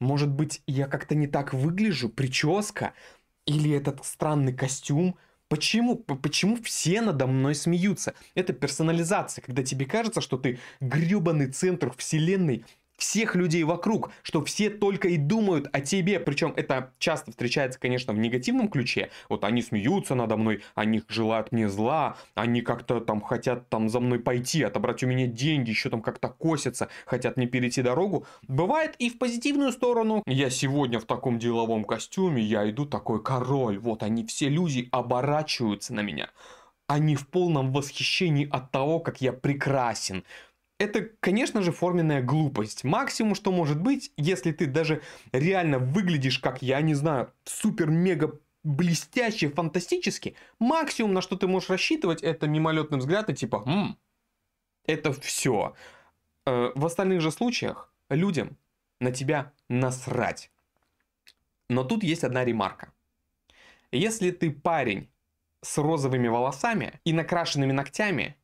Может 0.00 0.28
быть, 0.28 0.62
я 0.66 0.86
как-то 0.86 1.14
не 1.14 1.26
так 1.26 1.54
выгляжу? 1.54 2.08
Прическа? 2.08 2.92
Или 3.46 3.70
этот 3.72 4.04
странный 4.04 4.52
костюм? 4.52 5.16
Почему? 5.48 5.96
Почему 5.96 6.56
все 6.62 7.00
надо 7.00 7.26
мной 7.26 7.54
смеются? 7.54 8.14
Это 8.34 8.52
персонализация, 8.52 9.42
когда 9.42 9.62
тебе 9.62 9.86
кажется, 9.86 10.20
что 10.20 10.36
ты 10.36 10.58
гребаный 10.80 11.50
центр 11.50 11.92
вселенной, 11.96 12.66
всех 12.98 13.34
людей 13.34 13.64
вокруг, 13.64 14.10
что 14.22 14.44
все 14.44 14.68
только 14.68 15.08
и 15.08 15.16
думают 15.16 15.68
о 15.72 15.80
тебе. 15.80 16.20
Причем 16.20 16.52
это 16.56 16.92
часто 16.98 17.30
встречается, 17.30 17.80
конечно, 17.80 18.12
в 18.12 18.18
негативном 18.18 18.68
ключе. 18.68 19.10
Вот 19.28 19.44
они 19.44 19.62
смеются 19.62 20.14
надо 20.14 20.36
мной, 20.36 20.62
они 20.74 21.02
желают 21.08 21.52
мне 21.52 21.68
зла, 21.68 22.16
они 22.34 22.60
как-то 22.60 23.00
там 23.00 23.22
хотят 23.22 23.68
там 23.70 23.88
за 23.88 24.00
мной 24.00 24.18
пойти, 24.18 24.62
отобрать 24.62 25.02
у 25.02 25.06
меня 25.06 25.26
деньги, 25.26 25.70
еще 25.70 25.88
там 25.88 26.02
как-то 26.02 26.28
косятся, 26.28 26.88
хотят 27.06 27.36
мне 27.36 27.46
перейти 27.46 27.82
дорогу. 27.82 28.26
Бывает 28.46 28.94
и 28.98 29.08
в 29.08 29.18
позитивную 29.18 29.72
сторону. 29.72 30.22
Я 30.26 30.50
сегодня 30.50 30.98
в 30.98 31.04
таком 31.04 31.38
деловом 31.38 31.84
костюме, 31.84 32.42
я 32.42 32.68
иду 32.68 32.84
такой 32.84 33.22
король. 33.22 33.78
Вот 33.78 34.02
они 34.02 34.26
все 34.26 34.48
люди 34.48 34.88
оборачиваются 34.90 35.94
на 35.94 36.00
меня. 36.00 36.30
Они 36.88 37.16
в 37.16 37.28
полном 37.28 37.70
восхищении 37.70 38.48
от 38.50 38.70
того, 38.70 38.98
как 38.98 39.20
я 39.20 39.34
прекрасен, 39.34 40.24
это, 40.78 41.10
конечно 41.20 41.62
же, 41.62 41.72
форменная 41.72 42.22
глупость. 42.22 42.84
Максимум, 42.84 43.34
что 43.34 43.50
может 43.50 43.80
быть, 43.80 44.12
если 44.16 44.52
ты 44.52 44.66
даже 44.66 45.02
реально 45.32 45.78
выглядишь, 45.78 46.38
как, 46.38 46.62
я 46.62 46.80
не 46.80 46.94
знаю, 46.94 47.32
супер-мега 47.44 48.38
блестяще, 48.62 49.48
фантастически, 49.48 50.36
максимум, 50.58 51.14
на 51.14 51.20
что 51.20 51.36
ты 51.36 51.46
можешь 51.46 51.70
рассчитывать, 51.70 52.22
это 52.22 52.46
мимолетный 52.46 52.98
взгляд 52.98 53.28
и 53.30 53.34
типа, 53.34 53.62
«Ммм, 53.66 53.98
это 54.84 55.12
все. 55.12 55.74
Э, 56.46 56.70
в 56.74 56.86
остальных 56.86 57.20
же 57.20 57.30
случаях 57.30 57.92
людям 58.08 58.56
на 59.00 59.10
тебя 59.10 59.52
насрать. 59.68 60.50
Но 61.68 61.84
тут 61.84 62.02
есть 62.02 62.24
одна 62.24 62.44
ремарка. 62.44 62.92
Если 63.90 64.30
ты 64.30 64.50
парень 64.50 65.08
с 65.60 65.76
розовыми 65.78 66.28
волосами 66.28 67.00
и 67.04 67.12
накрашенными 67.12 67.72
ногтями, 67.72 68.36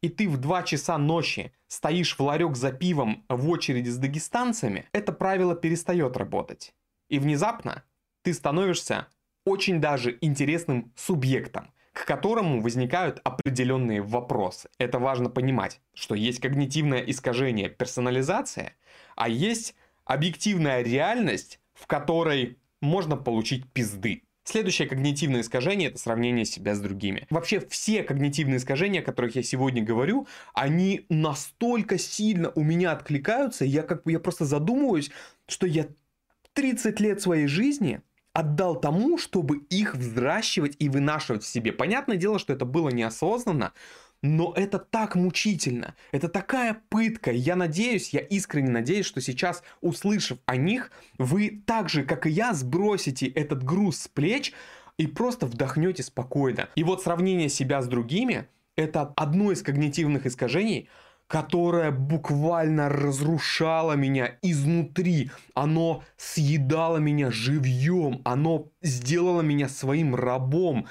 и 0.00 0.08
ты 0.08 0.28
в 0.28 0.38
2 0.38 0.62
часа 0.64 0.98
ночи 0.98 1.52
стоишь 1.72 2.18
в 2.18 2.20
ларек 2.20 2.54
за 2.54 2.70
пивом 2.70 3.24
в 3.30 3.48
очереди 3.48 3.88
с 3.88 3.96
дагестанцами, 3.96 4.84
это 4.92 5.10
правило 5.10 5.54
перестает 5.56 6.18
работать. 6.18 6.74
И 7.08 7.18
внезапно 7.18 7.82
ты 8.20 8.34
становишься 8.34 9.08
очень 9.46 9.80
даже 9.80 10.18
интересным 10.20 10.92
субъектом, 10.96 11.72
к 11.94 12.04
которому 12.04 12.60
возникают 12.60 13.22
определенные 13.24 14.02
вопросы. 14.02 14.68
Это 14.76 14.98
важно 14.98 15.30
понимать, 15.30 15.80
что 15.94 16.14
есть 16.14 16.40
когнитивное 16.40 17.00
искажение 17.00 17.70
персонализация, 17.70 18.76
а 19.16 19.30
есть 19.30 19.74
объективная 20.04 20.82
реальность, 20.82 21.58
в 21.72 21.86
которой 21.86 22.58
можно 22.82 23.16
получить 23.16 23.72
пизды. 23.72 24.24
Следующее 24.44 24.88
когнитивное 24.88 25.42
искажение– 25.42 25.88
это 25.90 25.98
сравнение 25.98 26.44
себя 26.44 26.74
с 26.74 26.80
другими. 26.80 27.26
Вообще 27.30 27.60
все 27.60 28.02
когнитивные 28.02 28.56
искажения, 28.56 29.00
о 29.00 29.04
которых 29.04 29.36
я 29.36 29.42
сегодня 29.42 29.82
говорю, 29.82 30.26
они 30.52 31.06
настолько 31.08 31.96
сильно 31.96 32.50
у 32.56 32.62
меня 32.62 32.92
откликаются, 32.92 33.64
я 33.64 33.82
как 33.82 34.02
бы 34.02 34.12
я 34.12 34.18
просто 34.18 34.44
задумываюсь, 34.44 35.10
что 35.46 35.66
я 35.66 35.86
30 36.54 36.98
лет 37.00 37.22
своей 37.22 37.46
жизни 37.46 38.02
отдал 38.32 38.80
тому, 38.80 39.18
чтобы 39.18 39.58
их 39.70 39.94
взращивать 39.94 40.76
и 40.78 40.88
вынашивать 40.88 41.44
в 41.44 41.46
себе. 41.46 41.72
Понятное 41.72 42.16
дело, 42.16 42.38
что 42.38 42.52
это 42.52 42.64
было 42.64 42.88
неосознанно, 42.88 43.72
но 44.22 44.52
это 44.56 44.78
так 44.78 45.16
мучительно, 45.16 45.94
это 46.12 46.28
такая 46.28 46.80
пытка. 46.88 47.32
Я 47.32 47.56
надеюсь, 47.56 48.10
я 48.10 48.20
искренне 48.20 48.70
надеюсь, 48.70 49.06
что 49.06 49.20
сейчас, 49.20 49.62
услышав 49.80 50.38
о 50.46 50.56
них, 50.56 50.92
вы 51.18 51.62
так 51.66 51.88
же, 51.88 52.04
как 52.04 52.26
и 52.26 52.30
я, 52.30 52.54
сбросите 52.54 53.26
этот 53.26 53.64
груз 53.64 54.02
с 54.02 54.08
плеч 54.08 54.52
и 54.96 55.08
просто 55.08 55.46
вдохнете 55.46 56.04
спокойно. 56.04 56.68
И 56.76 56.84
вот 56.84 57.02
сравнение 57.02 57.48
себя 57.48 57.82
с 57.82 57.88
другими– 57.88 58.46
это 58.76 59.12
одно 59.16 59.50
из 59.50 59.62
когнитивных 59.62 60.24
искажений, 60.26 60.88
которое 61.26 61.90
буквально 61.90 62.88
разрушало 62.88 63.94
меня 63.94 64.38
изнутри. 64.42 65.30
Оно 65.54 66.04
съедало 66.16 66.98
меня 66.98 67.30
живьем, 67.30 68.20
оно 68.24 68.70
сделало 68.82 69.40
меня 69.40 69.68
своим 69.68 70.14
рабом. 70.14 70.86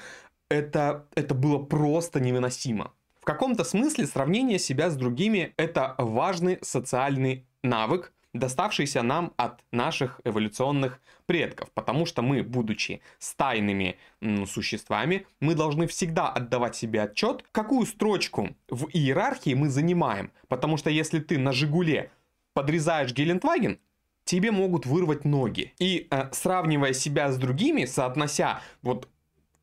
Это, 0.50 1.06
это 1.14 1.34
было 1.34 1.58
просто 1.58 2.20
невыносимо. 2.20 2.92
В 3.22 3.24
каком-то 3.24 3.62
смысле 3.62 4.08
сравнение 4.08 4.58
себя 4.58 4.90
с 4.90 4.96
другими– 4.96 5.54
это 5.56 5.94
важный 5.96 6.58
социальный 6.60 7.46
навык, 7.62 8.12
доставшийся 8.34 9.02
нам 9.02 9.32
от 9.36 9.60
наших 9.70 10.20
эволюционных 10.24 11.00
предков, 11.26 11.70
потому 11.72 12.04
что 12.04 12.22
мы, 12.22 12.42
будучи 12.42 13.00
стайными 13.20 13.96
существами, 14.44 15.24
мы 15.38 15.54
должны 15.54 15.86
всегда 15.86 16.30
отдавать 16.30 16.74
себе 16.74 17.02
отчет, 17.02 17.44
какую 17.52 17.86
строчку 17.86 18.56
в 18.68 18.88
иерархии 18.92 19.54
мы 19.54 19.68
занимаем, 19.68 20.32
потому 20.48 20.76
что 20.76 20.90
если 20.90 21.20
ты 21.20 21.38
на 21.38 21.52
Жигуле 21.52 22.10
подрезаешь 22.54 23.12
Гелендваген, 23.12 23.78
тебе 24.24 24.50
могут 24.50 24.84
вырвать 24.84 25.24
ноги. 25.24 25.74
И 25.78 26.08
э, 26.10 26.28
сравнивая 26.32 26.92
себя 26.92 27.30
с 27.30 27.38
другими, 27.38 27.84
соотнося 27.84 28.62
вот 28.82 29.08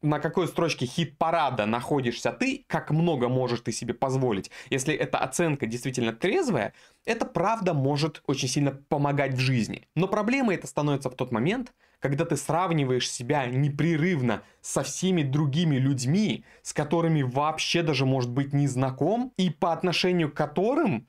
на 0.01 0.19
какой 0.19 0.47
строчке 0.47 0.85
хит-парада 0.85 1.65
находишься 1.65 2.31
ты, 2.31 2.63
как 2.67 2.91
много 2.91 3.27
можешь 3.27 3.61
ты 3.61 3.71
себе 3.71 3.93
позволить. 3.93 4.49
Если 4.69 4.93
эта 4.93 5.17
оценка 5.17 5.65
действительно 5.65 6.13
трезвая, 6.13 6.73
это 7.05 7.25
правда 7.25 7.73
может 7.73 8.21
очень 8.25 8.47
сильно 8.47 8.71
помогать 8.71 9.33
в 9.33 9.39
жизни. 9.39 9.87
Но 9.95 10.07
проблема 10.07 10.53
это 10.53 10.67
становится 10.67 11.09
в 11.09 11.15
тот 11.15 11.31
момент, 11.31 11.73
когда 11.99 12.23
ты 12.23 12.37
сравниваешь 12.37 13.09
себя 13.11 13.45
непрерывно 13.47 14.43
со 14.61 14.83
всеми 14.83 15.23
другими 15.23 15.75
людьми, 15.75 16.45
с 16.61 16.73
которыми 16.73 17.21
вообще 17.21 17.83
даже 17.83 18.05
может 18.05 18.31
быть 18.31 18.53
не 18.53 18.67
знаком, 18.67 19.33
и 19.37 19.49
по 19.49 19.73
отношению 19.73 20.31
к 20.31 20.35
которым 20.35 21.07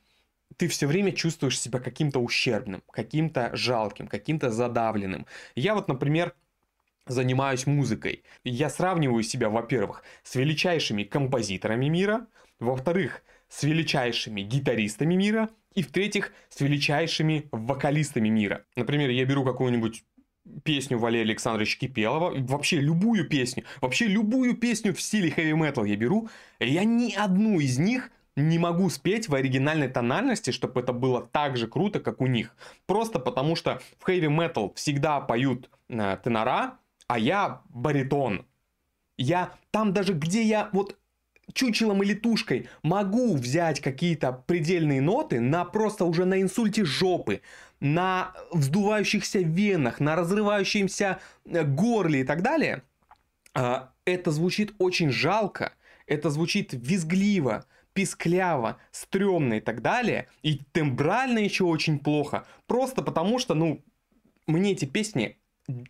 ты 0.56 0.68
все 0.68 0.86
время 0.86 1.12
чувствуешь 1.12 1.58
себя 1.58 1.78
каким-то 1.78 2.18
ущербным, 2.18 2.82
каким-то 2.90 3.50
жалким, 3.54 4.08
каким-то 4.08 4.50
задавленным. 4.50 5.26
Я 5.54 5.74
вот, 5.74 5.86
например, 5.88 6.34
занимаюсь 7.10 7.66
музыкой. 7.66 8.22
Я 8.44 8.70
сравниваю 8.70 9.22
себя, 9.22 9.48
во-первых, 9.48 10.02
с 10.22 10.34
величайшими 10.34 11.04
композиторами 11.04 11.86
мира, 11.86 12.26
во-вторых, 12.58 13.22
с 13.48 13.62
величайшими 13.64 14.42
гитаристами 14.42 15.14
мира, 15.14 15.48
и 15.74 15.82
в-третьих, 15.82 16.32
с 16.48 16.60
величайшими 16.60 17.48
вокалистами 17.52 18.28
мира. 18.28 18.64
Например, 18.76 19.10
я 19.10 19.24
беру 19.24 19.44
какую-нибудь 19.44 20.04
песню 20.64 20.98
Валерия 20.98 21.24
Александровича 21.24 21.78
Кипелова, 21.78 22.32
вообще 22.46 22.80
любую 22.80 23.28
песню, 23.28 23.64
вообще 23.80 24.06
любую 24.06 24.56
песню 24.56 24.94
в 24.94 25.00
стиле 25.00 25.30
хэви 25.30 25.52
метал 25.52 25.84
я 25.84 25.96
беру, 25.96 26.28
я 26.58 26.84
ни 26.84 27.12
одну 27.14 27.60
из 27.60 27.78
них 27.78 28.10
не 28.36 28.58
могу 28.58 28.88
спеть 28.90 29.28
в 29.28 29.34
оригинальной 29.34 29.88
тональности, 29.88 30.50
чтобы 30.50 30.80
это 30.80 30.92
было 30.92 31.22
так 31.22 31.56
же 31.56 31.66
круто, 31.66 32.00
как 32.00 32.20
у 32.20 32.26
них. 32.26 32.54
Просто 32.86 33.18
потому 33.18 33.54
что 33.54 33.80
в 33.98 34.04
хэви 34.04 34.28
метал 34.28 34.72
всегда 34.74 35.20
поют 35.20 35.68
э, 35.88 36.16
тенора, 36.24 36.78
а 37.10 37.18
я 37.18 37.62
баритон. 37.70 38.46
Я 39.18 39.52
там 39.72 39.92
даже 39.92 40.12
где 40.12 40.44
я 40.44 40.70
вот 40.72 40.96
чучелом 41.52 42.04
или 42.04 42.14
тушкой 42.14 42.68
могу 42.84 43.34
взять 43.34 43.80
какие-то 43.80 44.32
предельные 44.32 45.00
ноты 45.00 45.40
на 45.40 45.64
просто 45.64 46.04
уже 46.04 46.24
на 46.24 46.40
инсульте 46.40 46.84
жопы, 46.84 47.40
на 47.80 48.32
вздувающихся 48.52 49.40
венах, 49.40 49.98
на 49.98 50.14
разрывающемся 50.14 51.18
э, 51.46 51.64
горле 51.64 52.20
и 52.20 52.24
так 52.24 52.42
далее, 52.42 52.84
а, 53.54 53.92
это 54.04 54.30
звучит 54.30 54.74
очень 54.78 55.10
жалко, 55.10 55.72
это 56.06 56.30
звучит 56.30 56.68
визгливо, 56.72 57.64
пискляво, 57.92 58.76
стрёмно 58.92 59.54
и 59.54 59.60
так 59.60 59.82
далее, 59.82 60.28
и 60.42 60.60
тембрально 60.70 61.40
еще 61.40 61.64
очень 61.64 61.98
плохо, 61.98 62.46
просто 62.68 63.02
потому 63.02 63.40
что, 63.40 63.54
ну, 63.54 63.84
мне 64.46 64.70
эти 64.72 64.84
песни 64.84 65.40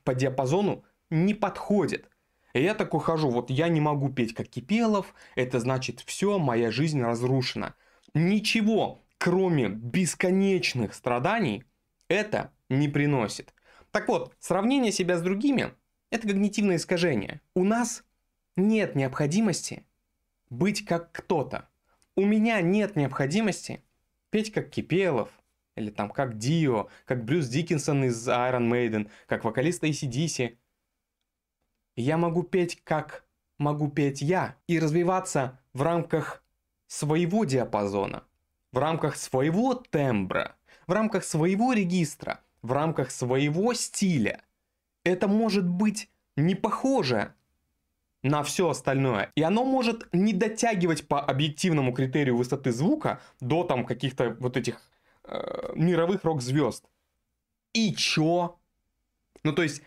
по 0.04 0.14
диапазону 0.14 0.82
не 1.10 1.34
подходит. 1.34 2.08
И 2.52 2.62
я 2.62 2.74
так 2.74 2.94
ухожу, 2.94 3.30
вот 3.30 3.50
я 3.50 3.68
не 3.68 3.80
могу 3.80 4.08
петь 4.08 4.34
как 4.34 4.48
Кипелов, 4.48 5.14
это 5.36 5.60
значит 5.60 6.00
все, 6.00 6.38
моя 6.38 6.70
жизнь 6.70 7.00
разрушена. 7.00 7.74
Ничего, 8.14 9.04
кроме 9.18 9.68
бесконечных 9.68 10.94
страданий, 10.94 11.64
это 12.08 12.52
не 12.68 12.88
приносит. 12.88 13.54
Так 13.92 14.08
вот, 14.08 14.34
сравнение 14.40 14.90
себя 14.90 15.16
с 15.16 15.22
другими– 15.22 15.72
это 16.10 16.26
когнитивное 16.26 16.76
искажение. 16.76 17.40
У 17.54 17.62
нас 17.62 18.04
нет 18.56 18.96
необходимости 18.96 19.84
быть 20.48 20.84
как 20.84 21.12
кто-то. 21.12 21.68
У 22.16 22.24
меня 22.24 22.60
нет 22.60 22.96
необходимости 22.96 23.84
петь 24.30 24.52
как 24.52 24.70
Кипелов, 24.70 25.30
или 25.76 25.90
там 25.90 26.10
как 26.10 26.36
Дио, 26.36 26.88
как 27.04 27.24
Брюс 27.24 27.46
Диккенсон 27.46 28.04
из 28.04 28.28
Iron 28.28 28.68
Maiden, 28.68 29.08
как 29.26 29.44
вокалист 29.44 29.84
ACDC– 29.84 30.56
я 31.96 32.16
могу 32.16 32.42
петь, 32.42 32.82
как 32.84 33.24
могу 33.58 33.88
петь 33.88 34.22
я, 34.22 34.56
и 34.66 34.78
развиваться 34.78 35.60
в 35.72 35.82
рамках 35.82 36.42
своего 36.86 37.44
диапазона, 37.44 38.24
в 38.72 38.78
рамках 38.78 39.16
своего 39.16 39.74
тембра, 39.74 40.56
в 40.86 40.92
рамках 40.92 41.24
своего 41.24 41.72
регистра, 41.72 42.40
в 42.62 42.72
рамках 42.72 43.10
своего 43.10 43.74
стиля. 43.74 44.42
Это 45.04 45.28
может 45.28 45.68
быть 45.68 46.10
не 46.36 46.54
похоже 46.54 47.34
на 48.22 48.42
все 48.42 48.68
остальное. 48.68 49.32
И 49.34 49.42
оно 49.42 49.64
может 49.64 50.08
не 50.12 50.32
дотягивать 50.32 51.08
по 51.08 51.20
объективному 51.20 51.92
критерию 51.92 52.36
высоты 52.36 52.72
звука 52.72 53.20
до 53.40 53.64
там 53.64 53.86
каких-то 53.86 54.36
вот 54.40 54.56
этих 54.56 54.80
э, 55.24 55.72
мировых 55.74 56.24
рок-звезд. 56.24 56.84
И 57.72 57.94
чё? 57.94 58.58
Ну, 59.42 59.52
то 59.52 59.62
есть, 59.62 59.82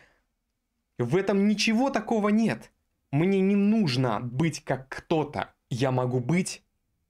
в 0.98 1.16
этом 1.16 1.48
ничего 1.48 1.90
такого 1.90 2.30
нет. 2.30 2.72
Мне 3.12 3.42
не 3.42 3.56
нужно 3.56 4.20
быть 4.20 4.64
как 4.64 4.90
кто-то. 4.90 5.54
Я 5.70 5.92
могу 5.92 6.20
быть 6.20 6.64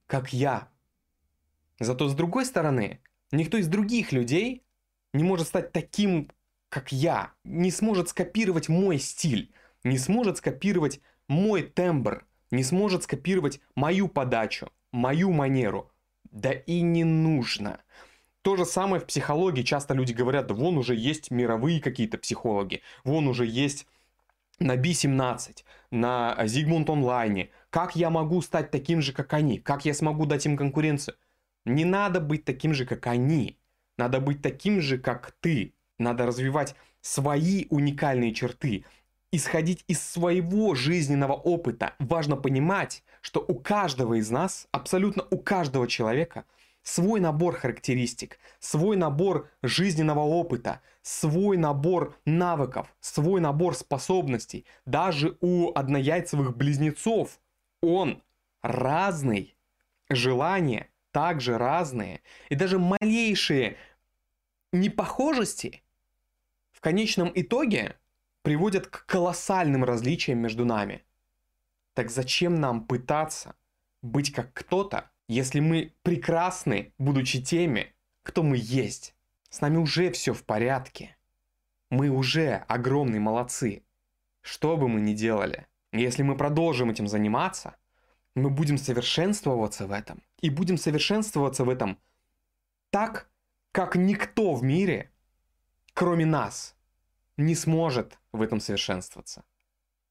как 0.06 0.32
я. 0.32 0.68
Зато 1.80 2.08
с 2.08 2.14
другой 2.14 2.46
стороны, 2.46 3.00
никто 3.32 3.58
из 3.58 3.68
других 3.68 4.12
людей 4.12 4.64
не 5.12 5.22
может 5.22 5.48
стать 5.48 5.72
таким, 5.72 6.30
как 6.68 6.92
я. 6.92 7.32
Не 7.44 7.70
сможет 7.70 8.08
скопировать 8.08 8.68
мой 8.68 8.98
стиль. 8.98 9.52
Не 9.82 9.98
сможет 9.98 10.38
скопировать 10.38 11.00
мой 11.28 11.62
тембр. 11.62 12.26
Не 12.50 12.62
сможет 12.62 13.02
скопировать 13.02 13.60
мою 13.74 14.08
подачу, 14.08 14.70
мою 14.92 15.32
манеру. 15.32 15.90
Да 16.30 16.52
и 16.52 16.80
не 16.80 17.04
нужно. 17.04 17.80
То 18.44 18.56
же 18.56 18.66
самое 18.66 19.00
в 19.00 19.06
психологии. 19.06 19.62
Часто 19.62 19.94
люди 19.94 20.12
говорят, 20.12 20.48
да 20.48 20.54
вон 20.54 20.76
уже 20.76 20.94
есть 20.94 21.30
мировые 21.30 21.80
какие-то 21.80 22.18
психологи, 22.18 22.82
вон 23.02 23.26
уже 23.26 23.46
есть 23.46 23.86
на 24.58 24.76
B17, 24.76 25.64
на 25.90 26.36
Zigmund 26.40 26.92
онлайне. 26.92 27.48
Как 27.70 27.96
я 27.96 28.10
могу 28.10 28.42
стать 28.42 28.70
таким 28.70 29.00
же, 29.00 29.14
как 29.14 29.32
они? 29.32 29.58
Как 29.58 29.86
я 29.86 29.94
смогу 29.94 30.26
дать 30.26 30.44
им 30.44 30.58
конкуренцию? 30.58 31.16
Не 31.64 31.86
надо 31.86 32.20
быть 32.20 32.44
таким 32.44 32.74
же, 32.74 32.84
как 32.84 33.06
они. 33.06 33.56
Надо 33.96 34.20
быть 34.20 34.42
таким 34.42 34.82
же, 34.82 34.98
как 34.98 35.32
ты. 35.40 35.72
Надо 35.98 36.26
развивать 36.26 36.74
свои 37.00 37.64
уникальные 37.70 38.34
черты. 38.34 38.84
исходить 39.32 39.84
из 39.88 40.00
своего 40.00 40.74
жизненного 40.74 41.32
опыта. 41.32 41.94
Важно 41.98 42.36
понимать, 42.36 43.02
что 43.22 43.40
у 43.40 43.54
каждого 43.54 44.14
из 44.14 44.30
нас, 44.30 44.68
абсолютно 44.70 45.24
у 45.30 45.38
каждого 45.38 45.88
человека, 45.88 46.44
свой 46.84 47.18
набор 47.18 47.56
характеристик, 47.56 48.38
свой 48.60 48.96
набор 48.96 49.50
жизненного 49.62 50.20
опыта, 50.20 50.80
свой 51.02 51.56
набор 51.56 52.16
навыков, 52.24 52.94
свой 53.00 53.40
набор 53.40 53.74
способностей. 53.74 54.66
Даже 54.86 55.36
у 55.40 55.72
однояйцевых 55.74 56.56
близнецов 56.56 57.40
он 57.80 58.22
разный. 58.62 59.56
Желания 60.10 60.90
также 61.10 61.58
разные. 61.58 62.20
И 62.50 62.54
даже 62.54 62.78
малейшие 62.78 63.76
непохожести 64.72 65.82
в 66.70 66.80
конечном 66.80 67.32
итоге 67.34 67.96
приводят 68.42 68.88
к 68.88 69.06
колоссальным 69.06 69.84
различиям 69.84 70.38
между 70.38 70.66
нами. 70.66 71.02
Так 71.94 72.10
зачем 72.10 72.60
нам 72.60 72.84
пытаться 72.84 73.54
быть 74.02 74.32
как 74.32 74.52
кто-то, 74.52 75.10
если 75.28 75.60
мы 75.60 75.92
прекрасны, 76.02 76.92
будучи 76.98 77.42
теми, 77.42 77.94
кто 78.22 78.42
мы 78.42 78.58
есть? 78.60 79.14
С 79.50 79.60
нами 79.60 79.76
уже 79.76 80.10
все 80.10 80.32
в 80.32 80.44
порядке. 80.44 81.16
Мы 81.90 82.08
уже 82.08 82.64
огромные 82.68 83.20
молодцы. 83.20 83.84
Что 84.40 84.76
бы 84.76 84.88
мы 84.88 85.00
ни 85.00 85.14
делали, 85.14 85.66
если 85.92 86.22
мы 86.22 86.36
продолжим 86.36 86.90
этим 86.90 87.06
заниматься, 87.06 87.76
мы 88.34 88.50
будем 88.50 88.78
совершенствоваться 88.78 89.86
в 89.86 89.92
этом. 89.92 90.22
И 90.40 90.50
будем 90.50 90.76
совершенствоваться 90.76 91.64
в 91.64 91.70
этом 91.70 91.98
так, 92.90 93.30
как 93.72 93.96
никто 93.96 94.54
в 94.54 94.62
мире, 94.62 95.10
кроме 95.94 96.26
нас, 96.26 96.76
не 97.36 97.54
сможет 97.54 98.18
в 98.32 98.42
этом 98.42 98.60
совершенствоваться. 98.60 99.44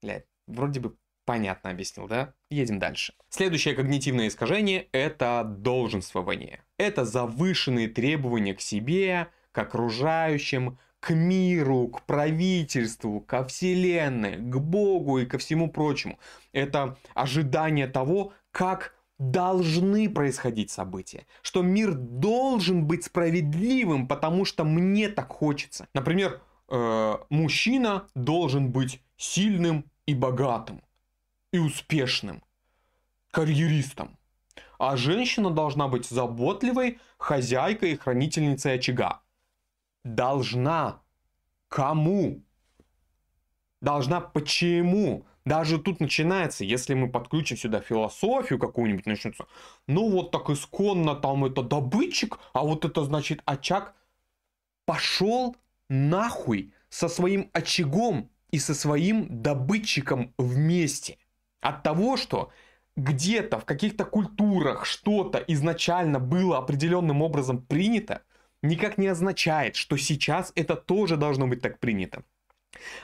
Блядь, 0.02 0.26
вроде 0.47 0.80
бы 0.80 0.97
понятно 1.25 1.69
объяснил, 1.69 2.07
да? 2.07 2.33
Едем 2.49 2.79
дальше. 2.79 3.13
Следующее 3.29 3.75
когнитивное 3.75 4.27
искажение– 4.27 4.88
это 4.91 5.43
долженствование. 5.43 6.63
Это 6.77 7.05
завышенные 7.05 7.88
требования 7.88 8.53
к 8.53 8.62
себе, 8.62 9.27
к 9.51 9.57
окружающим, 9.57 10.77
к 10.99 11.13
миру, 11.13 11.89
к 11.89 12.03
правительству, 12.03 13.19
ко 13.19 13.43
вселенной, 13.43 14.38
к 14.38 14.57
Богу 14.57 15.19
и 15.19 15.25
ко 15.25 15.38
всему 15.38 15.69
прочему. 15.69 16.17
Это 16.53 16.97
ожидание 17.13 17.88
того, 17.88 18.33
как 18.51 18.95
должны 19.19 20.09
происходить 20.09 20.71
события, 20.71 21.25
что 21.41 21.62
мир 21.62 21.93
должен 21.93 22.86
быть 22.86 23.05
справедливым, 23.05 24.07
потому 24.07 24.45
что 24.45 24.63
мне 24.63 25.09
так 25.09 25.31
хочется. 25.31 25.88
Например, 25.93 26.41
э, 26.69 27.17
мужчина 27.29 28.07
должен 28.15 28.71
быть 28.71 29.01
сильным 29.17 29.86
и 30.05 30.13
богатым, 30.13 30.81
и 31.53 31.59
успешным, 31.59 32.43
карьеристом. 33.31 34.17
А 34.79 34.97
женщина 34.97 35.51
должна 35.51 35.87
быть 35.87 36.05
заботливой, 36.05 36.99
хозяйкой 37.17 37.91
и 37.91 37.95
хранительницей 37.95 38.73
очага. 38.73 39.21
Должна. 40.03 41.01
Кому? 41.69 42.43
Должна 43.81 44.19
почему? 44.19 45.25
Даже 45.45 45.77
тут 45.77 45.99
начинается, 45.99 46.65
если 46.65 46.95
мы 46.95 47.09
подключим 47.09 47.57
сюда 47.57 47.81
философию 47.81 48.57
какую-нибудь, 48.57 49.05
начнется, 49.05 49.45
ну 49.87 50.09
вот 50.09 50.31
так 50.31 50.49
исконно 50.49 51.15
там 51.15 51.45
это 51.45 51.61
добытчик, 51.61 52.39
а 52.53 52.63
вот 52.63 52.83
это 52.85 53.03
значит 53.03 53.41
очаг. 53.45 53.93
Пошел 54.85 55.55
нахуй 55.89 56.73
со 56.89 57.07
своим 57.09 57.49
очагом 57.53 58.29
и 58.51 58.59
со 58.59 58.73
своим 58.73 59.41
добытчиком 59.41 60.33
вместе. 60.37 61.17
От 61.63 61.82
того, 61.82 62.17
что 62.17 62.52
где-то 62.97 63.58
в 63.58 63.65
каких-то 63.65 64.04
культурах 64.04 64.86
что-то 64.86 65.39
изначально 65.47 66.19
было 66.19 66.58
определенным 66.58 67.21
образом 67.21 67.62
принято, 67.62 68.21
никак 68.62 68.97
не 68.97 69.08
означает, 69.08 69.78
что 69.78 69.97
сейчас 69.97 70.52
это 70.56 70.76
тоже 70.76 71.15
должно 71.15 71.47
быть 71.47 71.62
так 71.62 71.80
принято. 71.80 72.23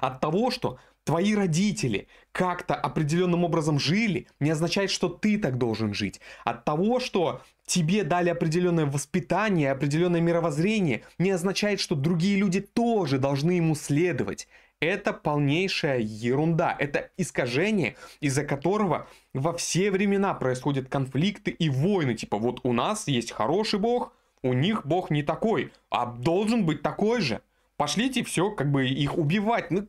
От 0.02 0.19
того, 0.19 0.52
что 0.52 0.78
твои 1.06 1.34
родители 1.36 2.08
как-то 2.34 2.76
определенным 2.76 3.45
образом 3.45 3.80
жили, 3.80 4.28
не 4.41 4.52
означает, 4.52 4.91
что 4.91 5.08
ты 5.08 5.39
так 5.39 5.58
должен 5.58 5.93
жить. 5.93 6.19
От 6.43 6.65
того, 6.65 7.00
что 7.00 7.41
тебе 7.65 8.04
дали 8.04 8.30
определенное 8.30 8.88
воспитание, 8.88 9.72
определенное 9.72 10.22
мировоззрение, 10.22 11.04
не 11.17 11.32
означает, 11.32 11.80
что 11.80 11.95
другие 11.95 12.38
люди 12.38 12.60
тоже 12.60 13.19
должны 13.19 13.52
ему 13.52 13.76
следовать. 13.76 14.50
Это 14.79 15.11
полнейшая 15.11 15.99
ерунда. 15.99 16.75
Это 16.79 17.11
искажение, 17.17 17.97
из-за 18.21 18.45
которого 18.45 19.07
во 19.33 19.53
все 19.57 19.91
времена 19.91 20.33
происходят 20.33 20.87
конфликты 20.87 21.51
и 21.51 21.69
войны. 21.69 22.15
Типа 22.15 22.37
вот 22.37 22.61
у 22.63 22.71
нас 22.71 23.07
есть 23.07 23.31
хороший 23.31 23.79
бог, 23.79 24.13
у 24.41 24.53
них 24.53 24.85
бог 24.85 25.11
не 25.11 25.21
такой, 25.21 25.73
а 25.89 26.05
должен 26.05 26.65
быть 26.65 26.81
такой 26.81 27.19
же. 27.19 27.41
Пошлите 27.75 28.23
все, 28.23 28.51
как 28.51 28.71
бы 28.71 28.87
их 28.87 29.17
убивать. 29.17 29.69
Ну, 29.69 29.87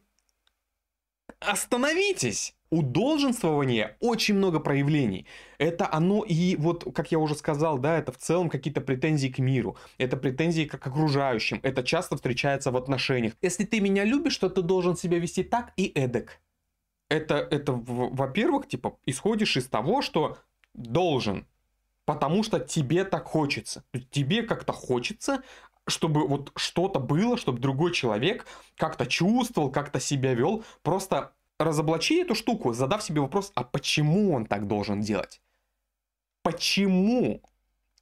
остановитесь! 1.38 2.54
У 2.70 2.82
долженствования 2.82 3.96
очень 3.98 4.36
много 4.36 4.60
проявлений. 4.60 5.26
Это 5.58 5.92
оно 5.92 6.22
и 6.22 6.54
вот, 6.54 6.84
как 6.94 7.10
я 7.10 7.18
уже 7.18 7.34
сказал, 7.34 7.78
да, 7.78 7.98
это 7.98 8.12
в 8.12 8.16
целом 8.16 8.48
какие-то 8.48 8.80
претензии 8.80 9.28
к 9.28 9.38
миру. 9.38 9.76
Это 9.98 10.16
претензии 10.16 10.66
к 10.66 10.74
окружающим. 10.74 11.58
Это 11.64 11.82
часто 11.82 12.14
встречается 12.14 12.70
в 12.70 12.76
отношениях. 12.76 13.32
Если 13.42 13.64
ты 13.64 13.80
меня 13.80 14.04
любишь, 14.04 14.36
то 14.36 14.48
ты 14.48 14.62
должен 14.62 14.96
себя 14.96 15.18
вести 15.18 15.42
так 15.42 15.72
и 15.76 15.86
эдак. 15.86 16.40
Это, 17.08 17.34
это 17.34 17.72
во-первых, 17.72 18.68
типа, 18.68 18.96
исходишь 19.04 19.56
из 19.56 19.66
того, 19.66 20.00
что 20.00 20.38
должен. 20.74 21.48
Потому 22.04 22.44
что 22.44 22.60
тебе 22.60 23.04
так 23.04 23.24
хочется. 23.24 23.82
Тебе 24.10 24.44
как-то 24.44 24.72
хочется, 24.72 25.42
чтобы 25.88 26.26
вот 26.26 26.52
что-то 26.54 27.00
было, 27.00 27.36
чтобы 27.36 27.58
другой 27.58 27.92
человек 27.92 28.46
как-то 28.76 29.06
чувствовал, 29.06 29.70
как-то 29.70 29.98
себя 29.98 30.34
вел. 30.34 30.64
Просто 30.82 31.32
разоблачи 31.60 32.22
эту 32.22 32.34
штуку, 32.34 32.72
задав 32.72 33.02
себе 33.02 33.20
вопрос, 33.20 33.52
а 33.54 33.64
почему 33.64 34.32
он 34.32 34.46
так 34.46 34.66
должен 34.66 35.00
делать? 35.00 35.40
Почему 36.42 37.42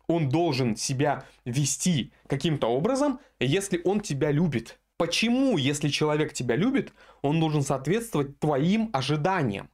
он 0.07 0.29
должен 0.29 0.77
себя 0.77 1.25
вести 1.45 2.13
каким-то 2.27 2.69
образом, 2.69 3.19
если 3.41 3.81
он 3.85 4.01
тебя 4.01 4.31
любит? 4.31 4.81
Почему, 4.97 5.59
если 5.59 5.89
человек 5.89 6.33
тебя 6.33 6.57
любит, 6.57 6.93
он 7.23 7.41
должен 7.41 7.63
соответствовать 7.63 8.39
твоим 8.39 8.91
ожиданиям? 8.93 9.71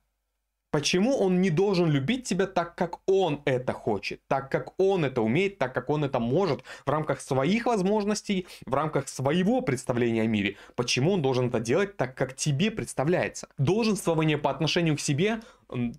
Почему 0.75 1.17
он 1.17 1.41
не 1.41 1.51
должен 1.51 1.89
любить 1.89 2.25
тебя 2.25 2.49
так, 2.49 2.75
как 2.75 2.99
он 3.07 3.43
это 3.45 3.73
хочет, 3.73 4.21
так, 4.27 4.51
как 4.51 4.75
он 4.77 5.05
это 5.05 5.23
умеет, 5.23 5.57
так, 5.57 5.73
как 5.73 5.89
он 5.89 6.03
это 6.03 6.19
может, 6.19 6.65
в 6.85 6.91
рамках 6.91 7.21
своих 7.21 7.67
возможностей, 7.67 8.49
в 8.67 8.75
рамках 8.75 9.07
своего 9.07 9.61
представления 9.61 10.23
о 10.23 10.27
мире? 10.27 10.57
Почему 10.75 11.13
он 11.13 11.23
должен 11.23 11.47
это 11.47 11.61
делать 11.61 11.97
так, 11.97 12.17
как 12.17 12.35
тебе 12.35 12.73
представляется? 12.73 13.47
Долженствование 13.57 14.37
по 14.37 14.51
отношению 14.51 14.97
к 14.97 15.01
себе 15.01 15.43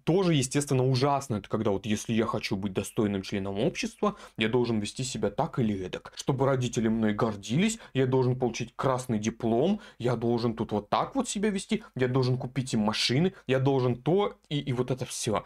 тоже, 0.04 0.34
естественно, 0.34 0.86
ужасно. 0.86 1.36
Это 1.36 1.50
когда 1.50 1.72
вот 1.72 1.86
если 1.86 2.14
я 2.14 2.26
хочу 2.26 2.56
быть 2.56 2.74
достойным 2.74 3.22
членом 3.22 3.60
общества, 3.60 4.16
я 4.38 4.50
должен 4.50 4.80
вести 4.80 5.04
себя 5.04 5.30
так 5.30 5.60
или 5.60 5.86
эдак. 5.86 6.14
Чтобы 6.16 6.46
родители 6.46 6.88
мной 6.88 7.14
гордились, 7.14 7.80
я 7.94 8.06
должен 8.06 8.38
получить 8.38 8.74
красный 8.76 9.20
диплом, 9.20 9.80
я 10.00 10.16
должен 10.16 10.56
тут 10.56 10.72
вот 10.72 10.90
так 10.90 11.16
вот 11.16 11.30
себя 11.30 11.50
вести, 11.50 11.84
я 11.96 12.08
должен 12.08 12.38
купить 12.38 12.74
им 12.74 12.82
машины, 12.82 13.34
я 13.48 13.60
должен 13.60 13.96
то 13.96 14.38
и, 14.50 14.60
и 14.60 14.74
вот 14.74 14.92
это 14.92 15.06
все 15.06 15.46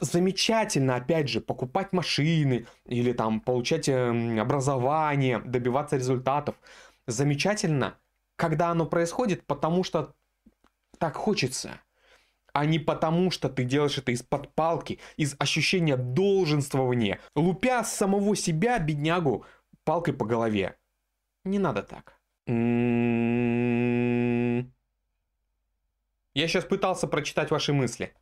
замечательно, 0.00 0.96
опять 0.96 1.28
же, 1.28 1.40
покупать 1.40 1.92
машины 1.92 2.66
или 2.86 3.12
там 3.12 3.40
получать 3.40 3.88
э, 3.88 4.38
образование, 4.38 5.40
добиваться 5.40 5.96
результатов. 5.96 6.54
Замечательно, 7.06 7.98
когда 8.36 8.70
оно 8.70 8.86
происходит, 8.86 9.44
потому 9.46 9.82
что 9.82 10.14
так 10.98 11.16
хочется 11.16 11.80
а 12.58 12.66
не 12.66 12.80
потому, 12.80 13.30
что 13.30 13.48
ты 13.48 13.62
делаешь 13.62 13.98
это 13.98 14.10
из-под 14.10 14.52
палки, 14.52 14.98
из 15.16 15.36
ощущения 15.38 15.96
долженствования, 15.96 17.20
лупя 17.36 17.84
самого 17.84 18.34
себя, 18.34 18.80
беднягу, 18.80 19.46
палкой 19.84 20.12
по 20.14 20.24
голове. 20.24 20.76
Не 21.44 21.60
надо 21.60 21.84
так. 21.84 22.20
М-м-м. 22.48 23.14
Я 26.34 26.48
сейчас 26.48 26.64
пытался 26.64 27.06
прочитать 27.06 27.52
ваши 27.52 27.72
мысли. 27.72 28.12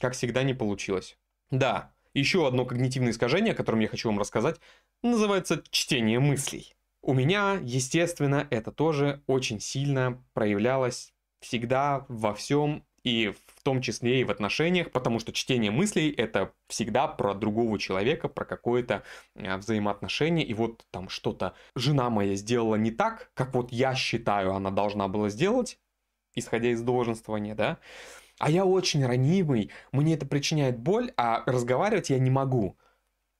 Как 0.00 0.14
всегда, 0.14 0.42
не 0.42 0.54
получилось. 0.54 1.16
Да, 1.52 1.94
еще 2.14 2.48
одно 2.48 2.66
когнитивное 2.66 3.12
искажение, 3.12 3.52
о 3.52 3.56
котором 3.56 3.78
я 3.78 3.86
хочу 3.86 4.08
вам 4.08 4.18
рассказать, 4.18 4.58
называется 5.02 5.62
чтение 5.70 6.18
мыслей. 6.18 6.74
У 7.00 7.14
меня, 7.14 7.60
естественно, 7.62 8.48
это 8.50 8.72
тоже 8.72 9.22
очень 9.28 9.60
сильно 9.60 10.20
проявлялось 10.32 11.14
всегда 11.40 12.04
во 12.08 12.34
всем 12.34 12.84
и 13.04 13.32
в 13.46 13.62
том 13.62 13.80
числе 13.80 14.20
и 14.20 14.24
в 14.24 14.30
отношениях, 14.30 14.90
потому 14.90 15.18
что 15.18 15.32
чтение 15.32 15.70
мыслей 15.70 16.10
это 16.10 16.52
всегда 16.68 17.08
про 17.08 17.34
другого 17.34 17.78
человека, 17.78 18.28
про 18.28 18.44
какое-то 18.44 19.02
а, 19.34 19.56
взаимоотношение, 19.58 20.44
и 20.44 20.54
вот 20.54 20.84
там 20.90 21.08
что-то 21.08 21.54
жена 21.74 22.10
моя 22.10 22.34
сделала 22.34 22.74
не 22.74 22.90
так, 22.90 23.30
как 23.34 23.54
вот 23.54 23.72
я 23.72 23.94
считаю 23.94 24.54
она 24.54 24.70
должна 24.70 25.08
была 25.08 25.28
сделать, 25.30 25.78
исходя 26.34 26.70
из 26.70 26.82
долженствования, 26.82 27.54
да? 27.54 27.78
А 28.38 28.50
я 28.50 28.64
очень 28.64 29.04
ранимый, 29.04 29.70
мне 29.90 30.14
это 30.14 30.26
причиняет 30.26 30.78
боль, 30.78 31.12
а 31.16 31.42
разговаривать 31.46 32.10
я 32.10 32.18
не 32.18 32.30
могу. 32.30 32.78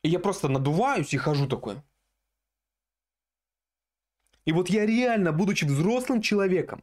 И 0.02 0.08
я 0.08 0.18
просто 0.18 0.48
надуваюсь 0.48 1.14
и 1.14 1.16
хожу 1.16 1.46
такой. 1.46 1.76
И 4.44 4.52
вот 4.52 4.70
я 4.70 4.86
реально, 4.86 5.32
будучи 5.32 5.66
взрослым 5.66 6.22
человеком, 6.22 6.82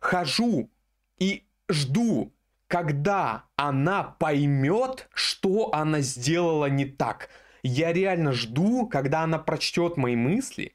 хожу 0.00 0.70
и 1.18 1.46
жду, 1.68 2.32
когда 2.68 3.44
она 3.56 4.02
поймет, 4.02 5.08
что 5.14 5.70
она 5.72 6.00
сделала 6.00 6.66
не 6.66 6.84
так. 6.84 7.28
Я 7.62 7.92
реально 7.92 8.32
жду, 8.32 8.86
когда 8.86 9.22
она 9.22 9.38
прочтет 9.38 9.96
мои 9.96 10.16
мысли 10.16 10.74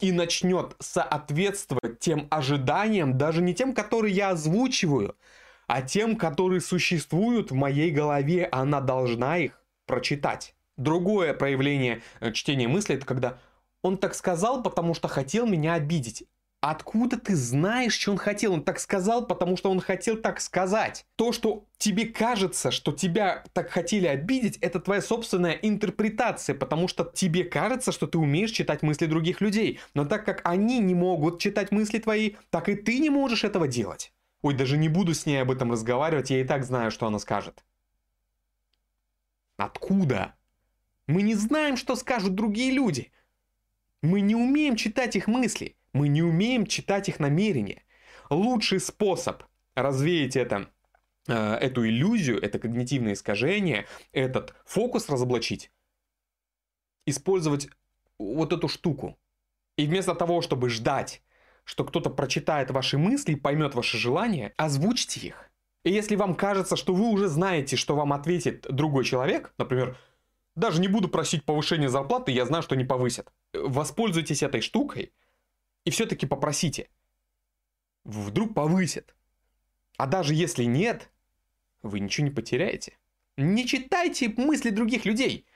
и 0.00 0.10
начнет 0.10 0.74
соответствовать 0.80 2.00
тем 2.00 2.26
ожиданиям, 2.30 3.16
даже 3.16 3.42
не 3.42 3.54
тем, 3.54 3.74
которые 3.74 4.14
я 4.14 4.30
озвучиваю, 4.30 5.16
а 5.68 5.82
тем, 5.82 6.16
которые 6.16 6.60
существуют 6.60 7.50
в 7.50 7.54
моей 7.54 7.90
голове. 7.90 8.48
Она 8.50 8.80
должна 8.80 9.38
их 9.38 9.62
прочитать. 9.86 10.56
Другое 10.76 11.34
проявление 11.34 12.02
э, 12.20 12.32
чтения 12.32 12.66
мысли 12.66 12.96
это 12.96 13.06
когда 13.06 13.38
он 13.82 13.98
так 13.98 14.14
сказал, 14.14 14.62
потому 14.62 14.94
что 14.94 15.08
хотел 15.08 15.46
меня 15.46 15.74
обидеть. 15.74 16.24
Откуда 16.62 17.18
ты 17.18 17.34
знаешь, 17.34 17.98
что 17.98 18.12
он 18.12 18.18
хотел? 18.18 18.52
Он 18.52 18.62
так 18.62 18.78
сказал, 18.78 19.26
потому 19.26 19.56
что 19.56 19.68
он 19.68 19.80
хотел 19.80 20.16
так 20.16 20.40
сказать. 20.40 21.04
То, 21.16 21.32
что 21.32 21.66
тебе 21.76 22.06
кажется, 22.06 22.70
что 22.70 22.92
тебя 22.92 23.42
так 23.52 23.68
хотели 23.68 24.06
обидеть, 24.06 24.58
это 24.58 24.78
твоя 24.78 25.02
собственная 25.02 25.54
интерпретация, 25.54 26.54
потому 26.54 26.86
что 26.86 27.10
тебе 27.12 27.42
кажется, 27.42 27.90
что 27.90 28.06
ты 28.06 28.16
умеешь 28.16 28.52
читать 28.52 28.82
мысли 28.82 29.06
других 29.06 29.40
людей. 29.40 29.80
Но 29.94 30.04
так 30.04 30.24
как 30.24 30.40
они 30.44 30.78
не 30.78 30.94
могут 30.94 31.40
читать 31.40 31.72
мысли 31.72 31.98
твои, 31.98 32.36
так 32.50 32.68
и 32.68 32.76
ты 32.76 33.00
не 33.00 33.10
можешь 33.10 33.42
этого 33.42 33.66
делать. 33.66 34.12
Ой, 34.40 34.54
даже 34.54 34.78
не 34.78 34.88
буду 34.88 35.14
с 35.14 35.26
ней 35.26 35.42
об 35.42 35.50
этом 35.50 35.72
разговаривать, 35.72 36.30
я 36.30 36.40
и 36.40 36.44
так 36.44 36.62
знаю, 36.64 36.92
что 36.92 37.08
она 37.08 37.18
скажет. 37.18 37.64
Откуда? 39.56 40.36
Мы 41.08 41.22
не 41.22 41.34
знаем, 41.34 41.76
что 41.76 41.96
скажут 41.96 42.36
другие 42.36 42.70
люди. 42.70 43.10
Мы 44.00 44.20
не 44.20 44.36
умеем 44.36 44.76
читать 44.76 45.16
их 45.16 45.26
мысли. 45.26 45.74
Мы 45.92 46.08
не 46.08 46.22
умеем 46.22 46.66
читать 46.66 47.08
их 47.08 47.20
намерения. 47.20 47.84
Лучший 48.30 48.80
способ 48.80 49.42
развеять 49.74 50.36
это, 50.36 50.70
э, 51.28 51.34
эту 51.34 51.86
иллюзию, 51.86 52.40
это 52.40 52.58
когнитивное 52.58 53.12
искажение, 53.12 53.86
этот 54.12 54.54
фокус 54.64 55.08
разоблачить, 55.08 55.70
использовать 57.06 57.68
вот 58.18 58.52
эту 58.52 58.68
штуку. 58.68 59.18
И 59.76 59.86
вместо 59.86 60.14
того, 60.14 60.42
чтобы 60.42 60.70
ждать, 60.70 61.22
что 61.64 61.84
кто-то 61.84 62.10
прочитает 62.10 62.70
ваши 62.70 62.98
мысли 62.98 63.34
поймет 63.34 63.74
ваши 63.74 63.98
желания, 63.98 64.52
озвучьте 64.56 65.20
их. 65.20 65.50
И 65.84 65.90
если 65.90 66.16
вам 66.16 66.34
кажется, 66.34 66.76
что 66.76 66.94
вы 66.94 67.08
уже 67.08 67.28
знаете, 67.28 67.76
что 67.76 67.96
вам 67.96 68.12
ответит 68.12 68.66
другой 68.70 69.04
человек, 69.04 69.52
например, 69.58 69.98
даже 70.54 70.80
не 70.80 70.88
буду 70.88 71.08
просить 71.08 71.44
повышения 71.44 71.88
зарплаты, 71.88 72.30
я 72.30 72.44
знаю, 72.44 72.62
что 72.62 72.76
не 72.76 72.84
повысят. 72.84 73.32
Воспользуйтесь 73.52 74.42
этой 74.42 74.60
штукой 74.60 75.12
и 75.84 75.90
все-таки 75.90 76.26
попросите. 76.26 76.88
Вдруг 78.04 78.54
повысят. 78.54 79.14
А 79.96 80.06
даже 80.06 80.34
если 80.34 80.64
нет, 80.64 81.10
вы 81.82 82.00
ничего 82.00 82.26
не 82.26 82.32
потеряете. 82.32 82.98
Не 83.36 83.66
читайте 83.66 84.28
мысли 84.36 84.70
других 84.70 85.04
людей. 85.04 85.46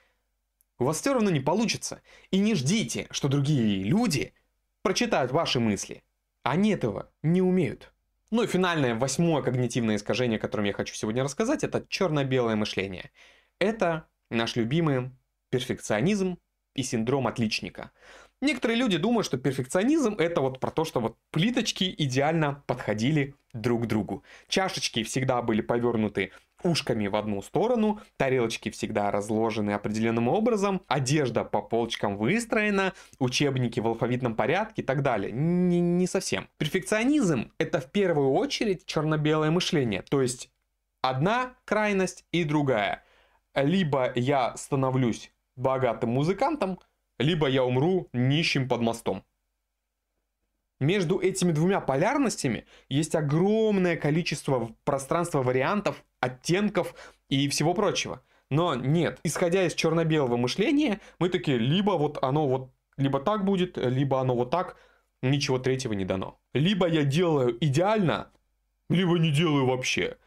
У 0.79 0.85
вас 0.85 1.01
все 1.01 1.13
равно 1.13 1.29
не 1.29 1.39
получится. 1.39 2.01
И 2.31 2.39
не 2.39 2.55
ждите, 2.55 3.07
что 3.11 3.27
другие 3.27 3.83
люди 3.83 4.33
прочитают 4.81 5.31
ваши 5.31 5.59
мысли. 5.59 6.03
Они 6.43 6.71
этого 6.71 7.11
не 7.23 7.41
умеют. 7.41 7.93
Ну 8.29 8.43
и 8.43 8.47
финальное, 8.47 8.95
восьмое 8.95 9.41
когнитивное 9.41 9.95
искажение, 9.95 10.37
о 10.37 10.41
котором 10.41 10.65
я 10.65 10.73
хочу 10.73 10.93
сегодня 10.93 11.23
рассказать, 11.23 11.63
это 11.63 11.85
черно-белое 11.87 12.55
мышление. 12.55 13.11
Это 13.59 14.07
наш 14.29 14.55
любимый 14.55 15.11
перфекционизм 15.49 16.37
и 16.73 16.83
синдром 16.83 17.27
отличника. 17.27 17.91
Некоторые 18.39 18.77
люди 18.77 18.97
думают, 18.97 19.25
что 19.25 19.37
перфекционизм 19.37 20.13
это 20.19 20.41
вот 20.41 20.59
про 20.59 20.69
то, 20.69 20.85
что 20.85 20.99
вот 20.99 21.17
плиточки 21.31 21.93
идеально 21.97 22.63
подходили 22.67 23.33
друг 23.53 23.83
к 23.83 23.85
другу. 23.87 24.23
Чашечки 24.47 25.03
всегда 25.03 25.41
были 25.41 25.61
повернуты 25.61 26.31
ушками 26.63 27.07
в 27.07 27.15
одну 27.15 27.41
сторону, 27.41 27.99
тарелочки 28.17 28.69
всегда 28.69 29.09
разложены 29.09 29.71
определенным 29.71 30.27
образом, 30.27 30.81
одежда 30.87 31.43
по 31.43 31.61
полочкам 31.61 32.17
выстроена, 32.17 32.93
учебники 33.19 33.79
в 33.79 33.87
алфавитном 33.87 34.35
порядке 34.35 34.81
и 34.81 34.85
так 34.85 35.01
далее. 35.01 35.31
Не, 35.31 35.79
не 35.79 36.05
совсем. 36.05 36.47
Перфекционизм 36.57 37.51
это 37.57 37.79
в 37.79 37.91
первую 37.91 38.31
очередь 38.31 38.85
черно-белое 38.85 39.49
мышление, 39.49 40.03
то 40.03 40.21
есть 40.21 40.51
одна 41.01 41.53
крайность 41.65 42.25
и 42.31 42.43
другая. 42.43 43.03
Либо 43.55 44.11
я 44.13 44.55
становлюсь 44.55 45.31
богатым 45.55 46.11
музыкантом, 46.11 46.79
либо 47.19 47.47
я 47.47 47.63
умру 47.63 48.07
нищим 48.13 48.67
под 48.67 48.81
мостом. 48.81 49.23
Между 50.79 51.19
этими 51.19 51.51
двумя 51.51 51.81
полярностями 51.81 52.65
есть 52.87 53.15
огромное 53.15 53.97
количество 53.97 54.69
пространства 54.83 55.41
вариантов, 55.41 56.03
оттенков 56.19 56.93
и 57.29 57.49
всего 57.49 57.73
прочего. 57.73 58.21
Но 58.49 58.75
нет, 58.75 59.19
исходя 59.23 59.65
из 59.65 59.73
черно-белого 59.73 60.37
мышления, 60.37 61.01
мы 61.19 61.29
такие, 61.29 61.57
либо 61.57 61.91
вот 61.91 62.23
оно 62.23 62.47
вот, 62.47 62.71
либо 62.95 63.19
так 63.19 63.43
будет, 63.43 63.77
либо 63.77 64.21
оно 64.21 64.35
вот 64.35 64.51
так, 64.51 64.77
ничего 65.21 65.57
третьего 65.57 65.93
не 65.93 66.05
дано. 66.05 66.39
Либо 66.53 66.87
я 66.87 67.03
делаю 67.03 67.57
идеально, 67.59 68.31
либо 68.89 69.17
не 69.17 69.31
делаю 69.31 69.65
вообще. 69.65 70.17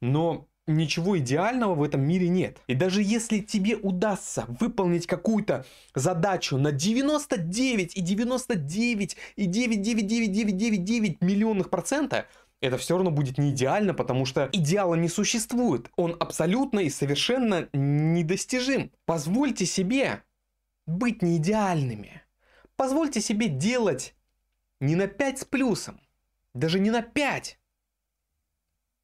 Но 0.00 0.48
ничего 0.66 1.18
идеального 1.18 1.74
в 1.74 1.82
этом 1.82 2.02
мире 2.02 2.28
нет. 2.28 2.58
И 2.66 2.74
даже 2.74 3.02
если 3.02 3.40
тебе 3.40 3.76
удастся 3.76 4.44
выполнить 4.48 5.06
какую-то 5.06 5.64
задачу 5.94 6.56
на 6.56 6.72
99 6.72 7.96
и 7.96 8.00
99 8.00 9.16
и 9.36 9.46
99999 9.46 11.20
миллионных 11.20 11.70
процента, 11.70 12.26
это 12.60 12.78
все 12.78 12.94
равно 12.94 13.10
будет 13.10 13.38
не 13.38 13.50
идеально, 13.50 13.92
потому 13.92 14.24
что 14.24 14.48
идеала 14.52 14.94
не 14.94 15.08
существует. 15.08 15.90
Он 15.96 16.16
абсолютно 16.18 16.80
и 16.80 16.90
совершенно 16.90 17.68
недостижим. 17.72 18.92
Позвольте 19.04 19.66
себе 19.66 20.22
быть 20.86 21.22
не 21.22 21.38
идеальными. 21.38 22.22
Позвольте 22.76 23.20
себе 23.20 23.48
делать 23.48 24.14
не 24.80 24.94
на 24.94 25.08
5 25.08 25.40
с 25.40 25.44
плюсом, 25.44 26.00
даже 26.54 26.78
не 26.78 26.90
на 26.90 27.02
5, 27.02 27.58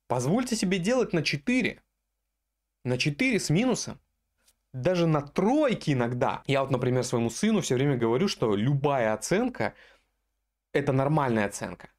Позвольте 0.09 0.57
себе 0.57 0.79
делать 0.79 1.13
на 1.13 1.23
4. 1.23 1.81
На 2.85 2.99
4 2.99 3.39
с 3.39 3.51
минусом. 3.51 4.01
Даже 4.73 5.07
на 5.07 5.21
тройки 5.21 5.93
иногда. 5.93 6.43
Я 6.47 6.63
вот, 6.63 6.71
например, 6.71 7.05
своему 7.05 7.31
сыну 7.31 7.61
все 7.61 7.75
время 7.75 7.97
говорю, 7.97 8.27
что 8.27 8.57
любая 8.57 9.13
оценка– 9.13 9.75
это 10.73 10.93
нормальная 10.93 11.47
оценка. 11.47 11.91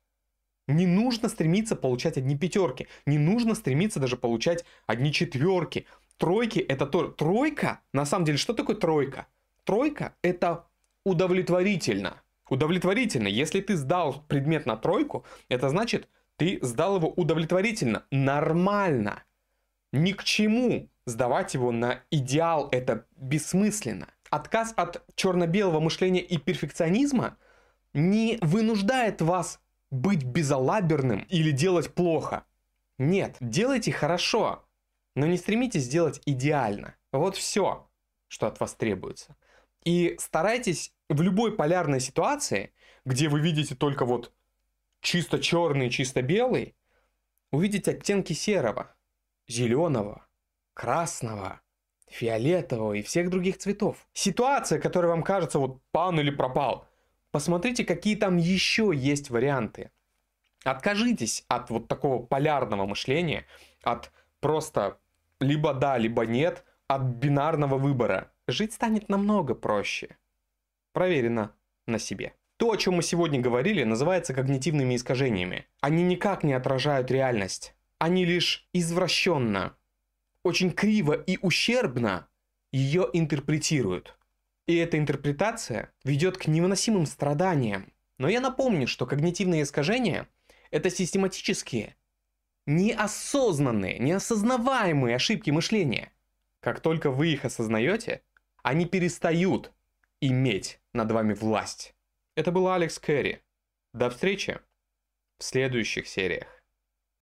Не 0.68 0.86
нужно 0.86 1.30
стремиться 1.30 1.76
получать 1.76 2.18
одни 2.18 2.38
пятерки. 2.38 2.88
Не 3.06 3.18
нужно 3.18 3.56
стремиться 3.56 4.00
даже 4.00 4.18
получать 4.18 4.66
одни 4.88 5.14
четверки. 5.14 5.88
Тройки 6.18 6.60
это 6.60 6.86
то... 6.86 7.08
Тройка, 7.08 7.82
на 7.94 8.06
самом 8.06 8.26
деле, 8.26 8.38
что 8.38 8.54
такое 8.54 8.76
тройка? 8.76 9.28
Тройка 9.64 10.16
это 10.22 10.68
удовлетворительно. 11.06 12.22
Удовлетворительно. 12.50 13.28
Если 13.28 13.62
ты 13.62 13.76
сдал 13.76 14.24
предмет 14.28 14.66
на 14.66 14.78
тройку, 14.78 15.26
это 15.48 15.70
значит, 15.70 16.08
ты 16.40 16.58
сдал 16.62 16.96
его 16.96 17.10
удовлетворительно, 17.10 18.06
нормально. 18.12 19.24
Ни 19.92 20.14
к 20.14 20.24
чему 20.24 20.90
сдавать 21.06 21.54
его 21.54 21.72
на 21.72 22.02
идеал, 22.12 22.70
это 22.72 23.06
бессмысленно. 23.18 24.08
Отказ 24.30 24.74
от 24.78 25.04
черно-белого 25.16 25.82
мышления 25.82 26.22
и 26.22 26.38
перфекционизма 26.38 27.38
не 27.94 28.38
вынуждает 28.42 29.22
вас 29.22 29.60
быть 29.92 30.24
безалаберным 30.24 31.26
или 31.30 31.52
делать 31.52 31.94
плохо. 31.94 32.46
Нет, 32.98 33.36
делайте 33.42 33.92
хорошо, 33.92 34.66
но 35.16 35.26
не 35.26 35.36
стремитесь 35.36 35.84
сделать 35.84 36.22
идеально. 36.26 36.96
Вот 37.12 37.36
все, 37.36 37.90
что 38.30 38.48
от 38.48 38.62
вас 38.62 38.76
требуется. 38.76 39.36
И 39.84 40.16
старайтесь 40.20 40.94
в 41.10 41.22
любой 41.22 41.56
полярной 41.56 42.00
ситуации, 42.00 42.72
где 43.04 43.28
вы 43.28 43.42
видите 43.42 43.76
только 43.76 44.06
вот 44.06 44.32
чисто 45.02 45.40
черный, 45.40 45.90
чисто 45.90 46.22
белый, 46.22 46.76
увидеть 47.52 47.88
оттенки 47.88 48.34
серого, 48.34 48.96
зеленого, 49.48 50.28
красного, 50.74 51.62
фиолетового 52.08 52.94
и 52.94 53.02
всех 53.02 53.30
других 53.30 53.58
цветов. 53.58 54.08
Ситуация, 54.14 54.80
которая 54.80 55.12
вам 55.12 55.24
кажется 55.24 55.60
вот 55.60 55.82
пан 55.92 56.20
или 56.20 56.32
пропал, 56.32 56.88
посмотрите, 57.32 57.86
какие 57.86 58.16
там 58.16 58.38
еще 58.38 58.92
есть 58.94 59.30
варианты. 59.30 59.92
Откажитесь 60.64 61.46
от 61.48 61.70
вот 61.70 61.88
такого 61.88 62.22
полярного 62.26 62.86
мышления, 62.86 63.46
от 63.84 64.12
просто 64.42 65.00
либо 65.40 65.74
да, 65.74 65.98
либо 65.98 66.26
нет, 66.26 66.66
от 66.88 67.04
бинарного 67.04 67.78
выбора. 67.78 68.32
Жить 68.48 68.74
станет 68.74 69.10
намного 69.10 69.56
проще. 69.56 70.18
Проверено 70.92 71.56
на 71.86 72.00
себе. 72.00 72.34
То, 72.60 72.72
о 72.72 72.76
чем 72.76 72.96
мы 72.96 73.04
сегодня 73.04 73.40
говорили, 73.40 73.86
называется 73.86 74.34
когнитивными 74.34 74.98
искажениями. 74.98 75.66
Они 75.80 76.04
никак 76.04 76.44
не 76.44 76.52
отражают 76.52 77.10
реальность. 77.10 77.74
Они 78.00 78.26
лишь 78.26 78.68
извращенно, 78.74 79.78
очень 80.44 80.72
криво 80.72 81.14
и 81.14 81.38
ущербно 81.42 82.28
ее 82.74 83.10
интерпретируют. 83.14 84.18
И 84.68 84.76
эта 84.76 84.98
интерпретация 84.98 85.94
ведет 86.04 86.38
к 86.38 86.48
невыносимым 86.48 87.06
страданиям. 87.06 87.94
Но 88.18 88.28
я 88.28 88.42
напомню, 88.42 88.88
что 88.88 89.06
когнитивные 89.06 89.64
искажения– 89.64 90.28
это 90.70 90.90
систематические, 90.90 91.96
неосознанные, 92.66 94.00
неосознаваемые 94.00 95.16
ошибки 95.16 95.50
мышления. 95.50 96.12
Как 96.60 96.82
только 96.82 97.10
вы 97.10 97.30
их 97.30 97.46
осознаете, 97.46 98.22
они 98.64 98.86
перестают 98.86 99.72
иметь 100.20 100.82
над 100.92 101.10
вами 101.14 101.34
власть. 101.34 101.96
Это 102.40 102.54
был 102.54 102.70
Алекс 102.70 102.98
Кэрри. 103.00 103.44
До 103.92 104.10
встречи 104.10 104.62
в 105.40 105.44
следующих 105.44 106.08
сериях. 106.08 106.59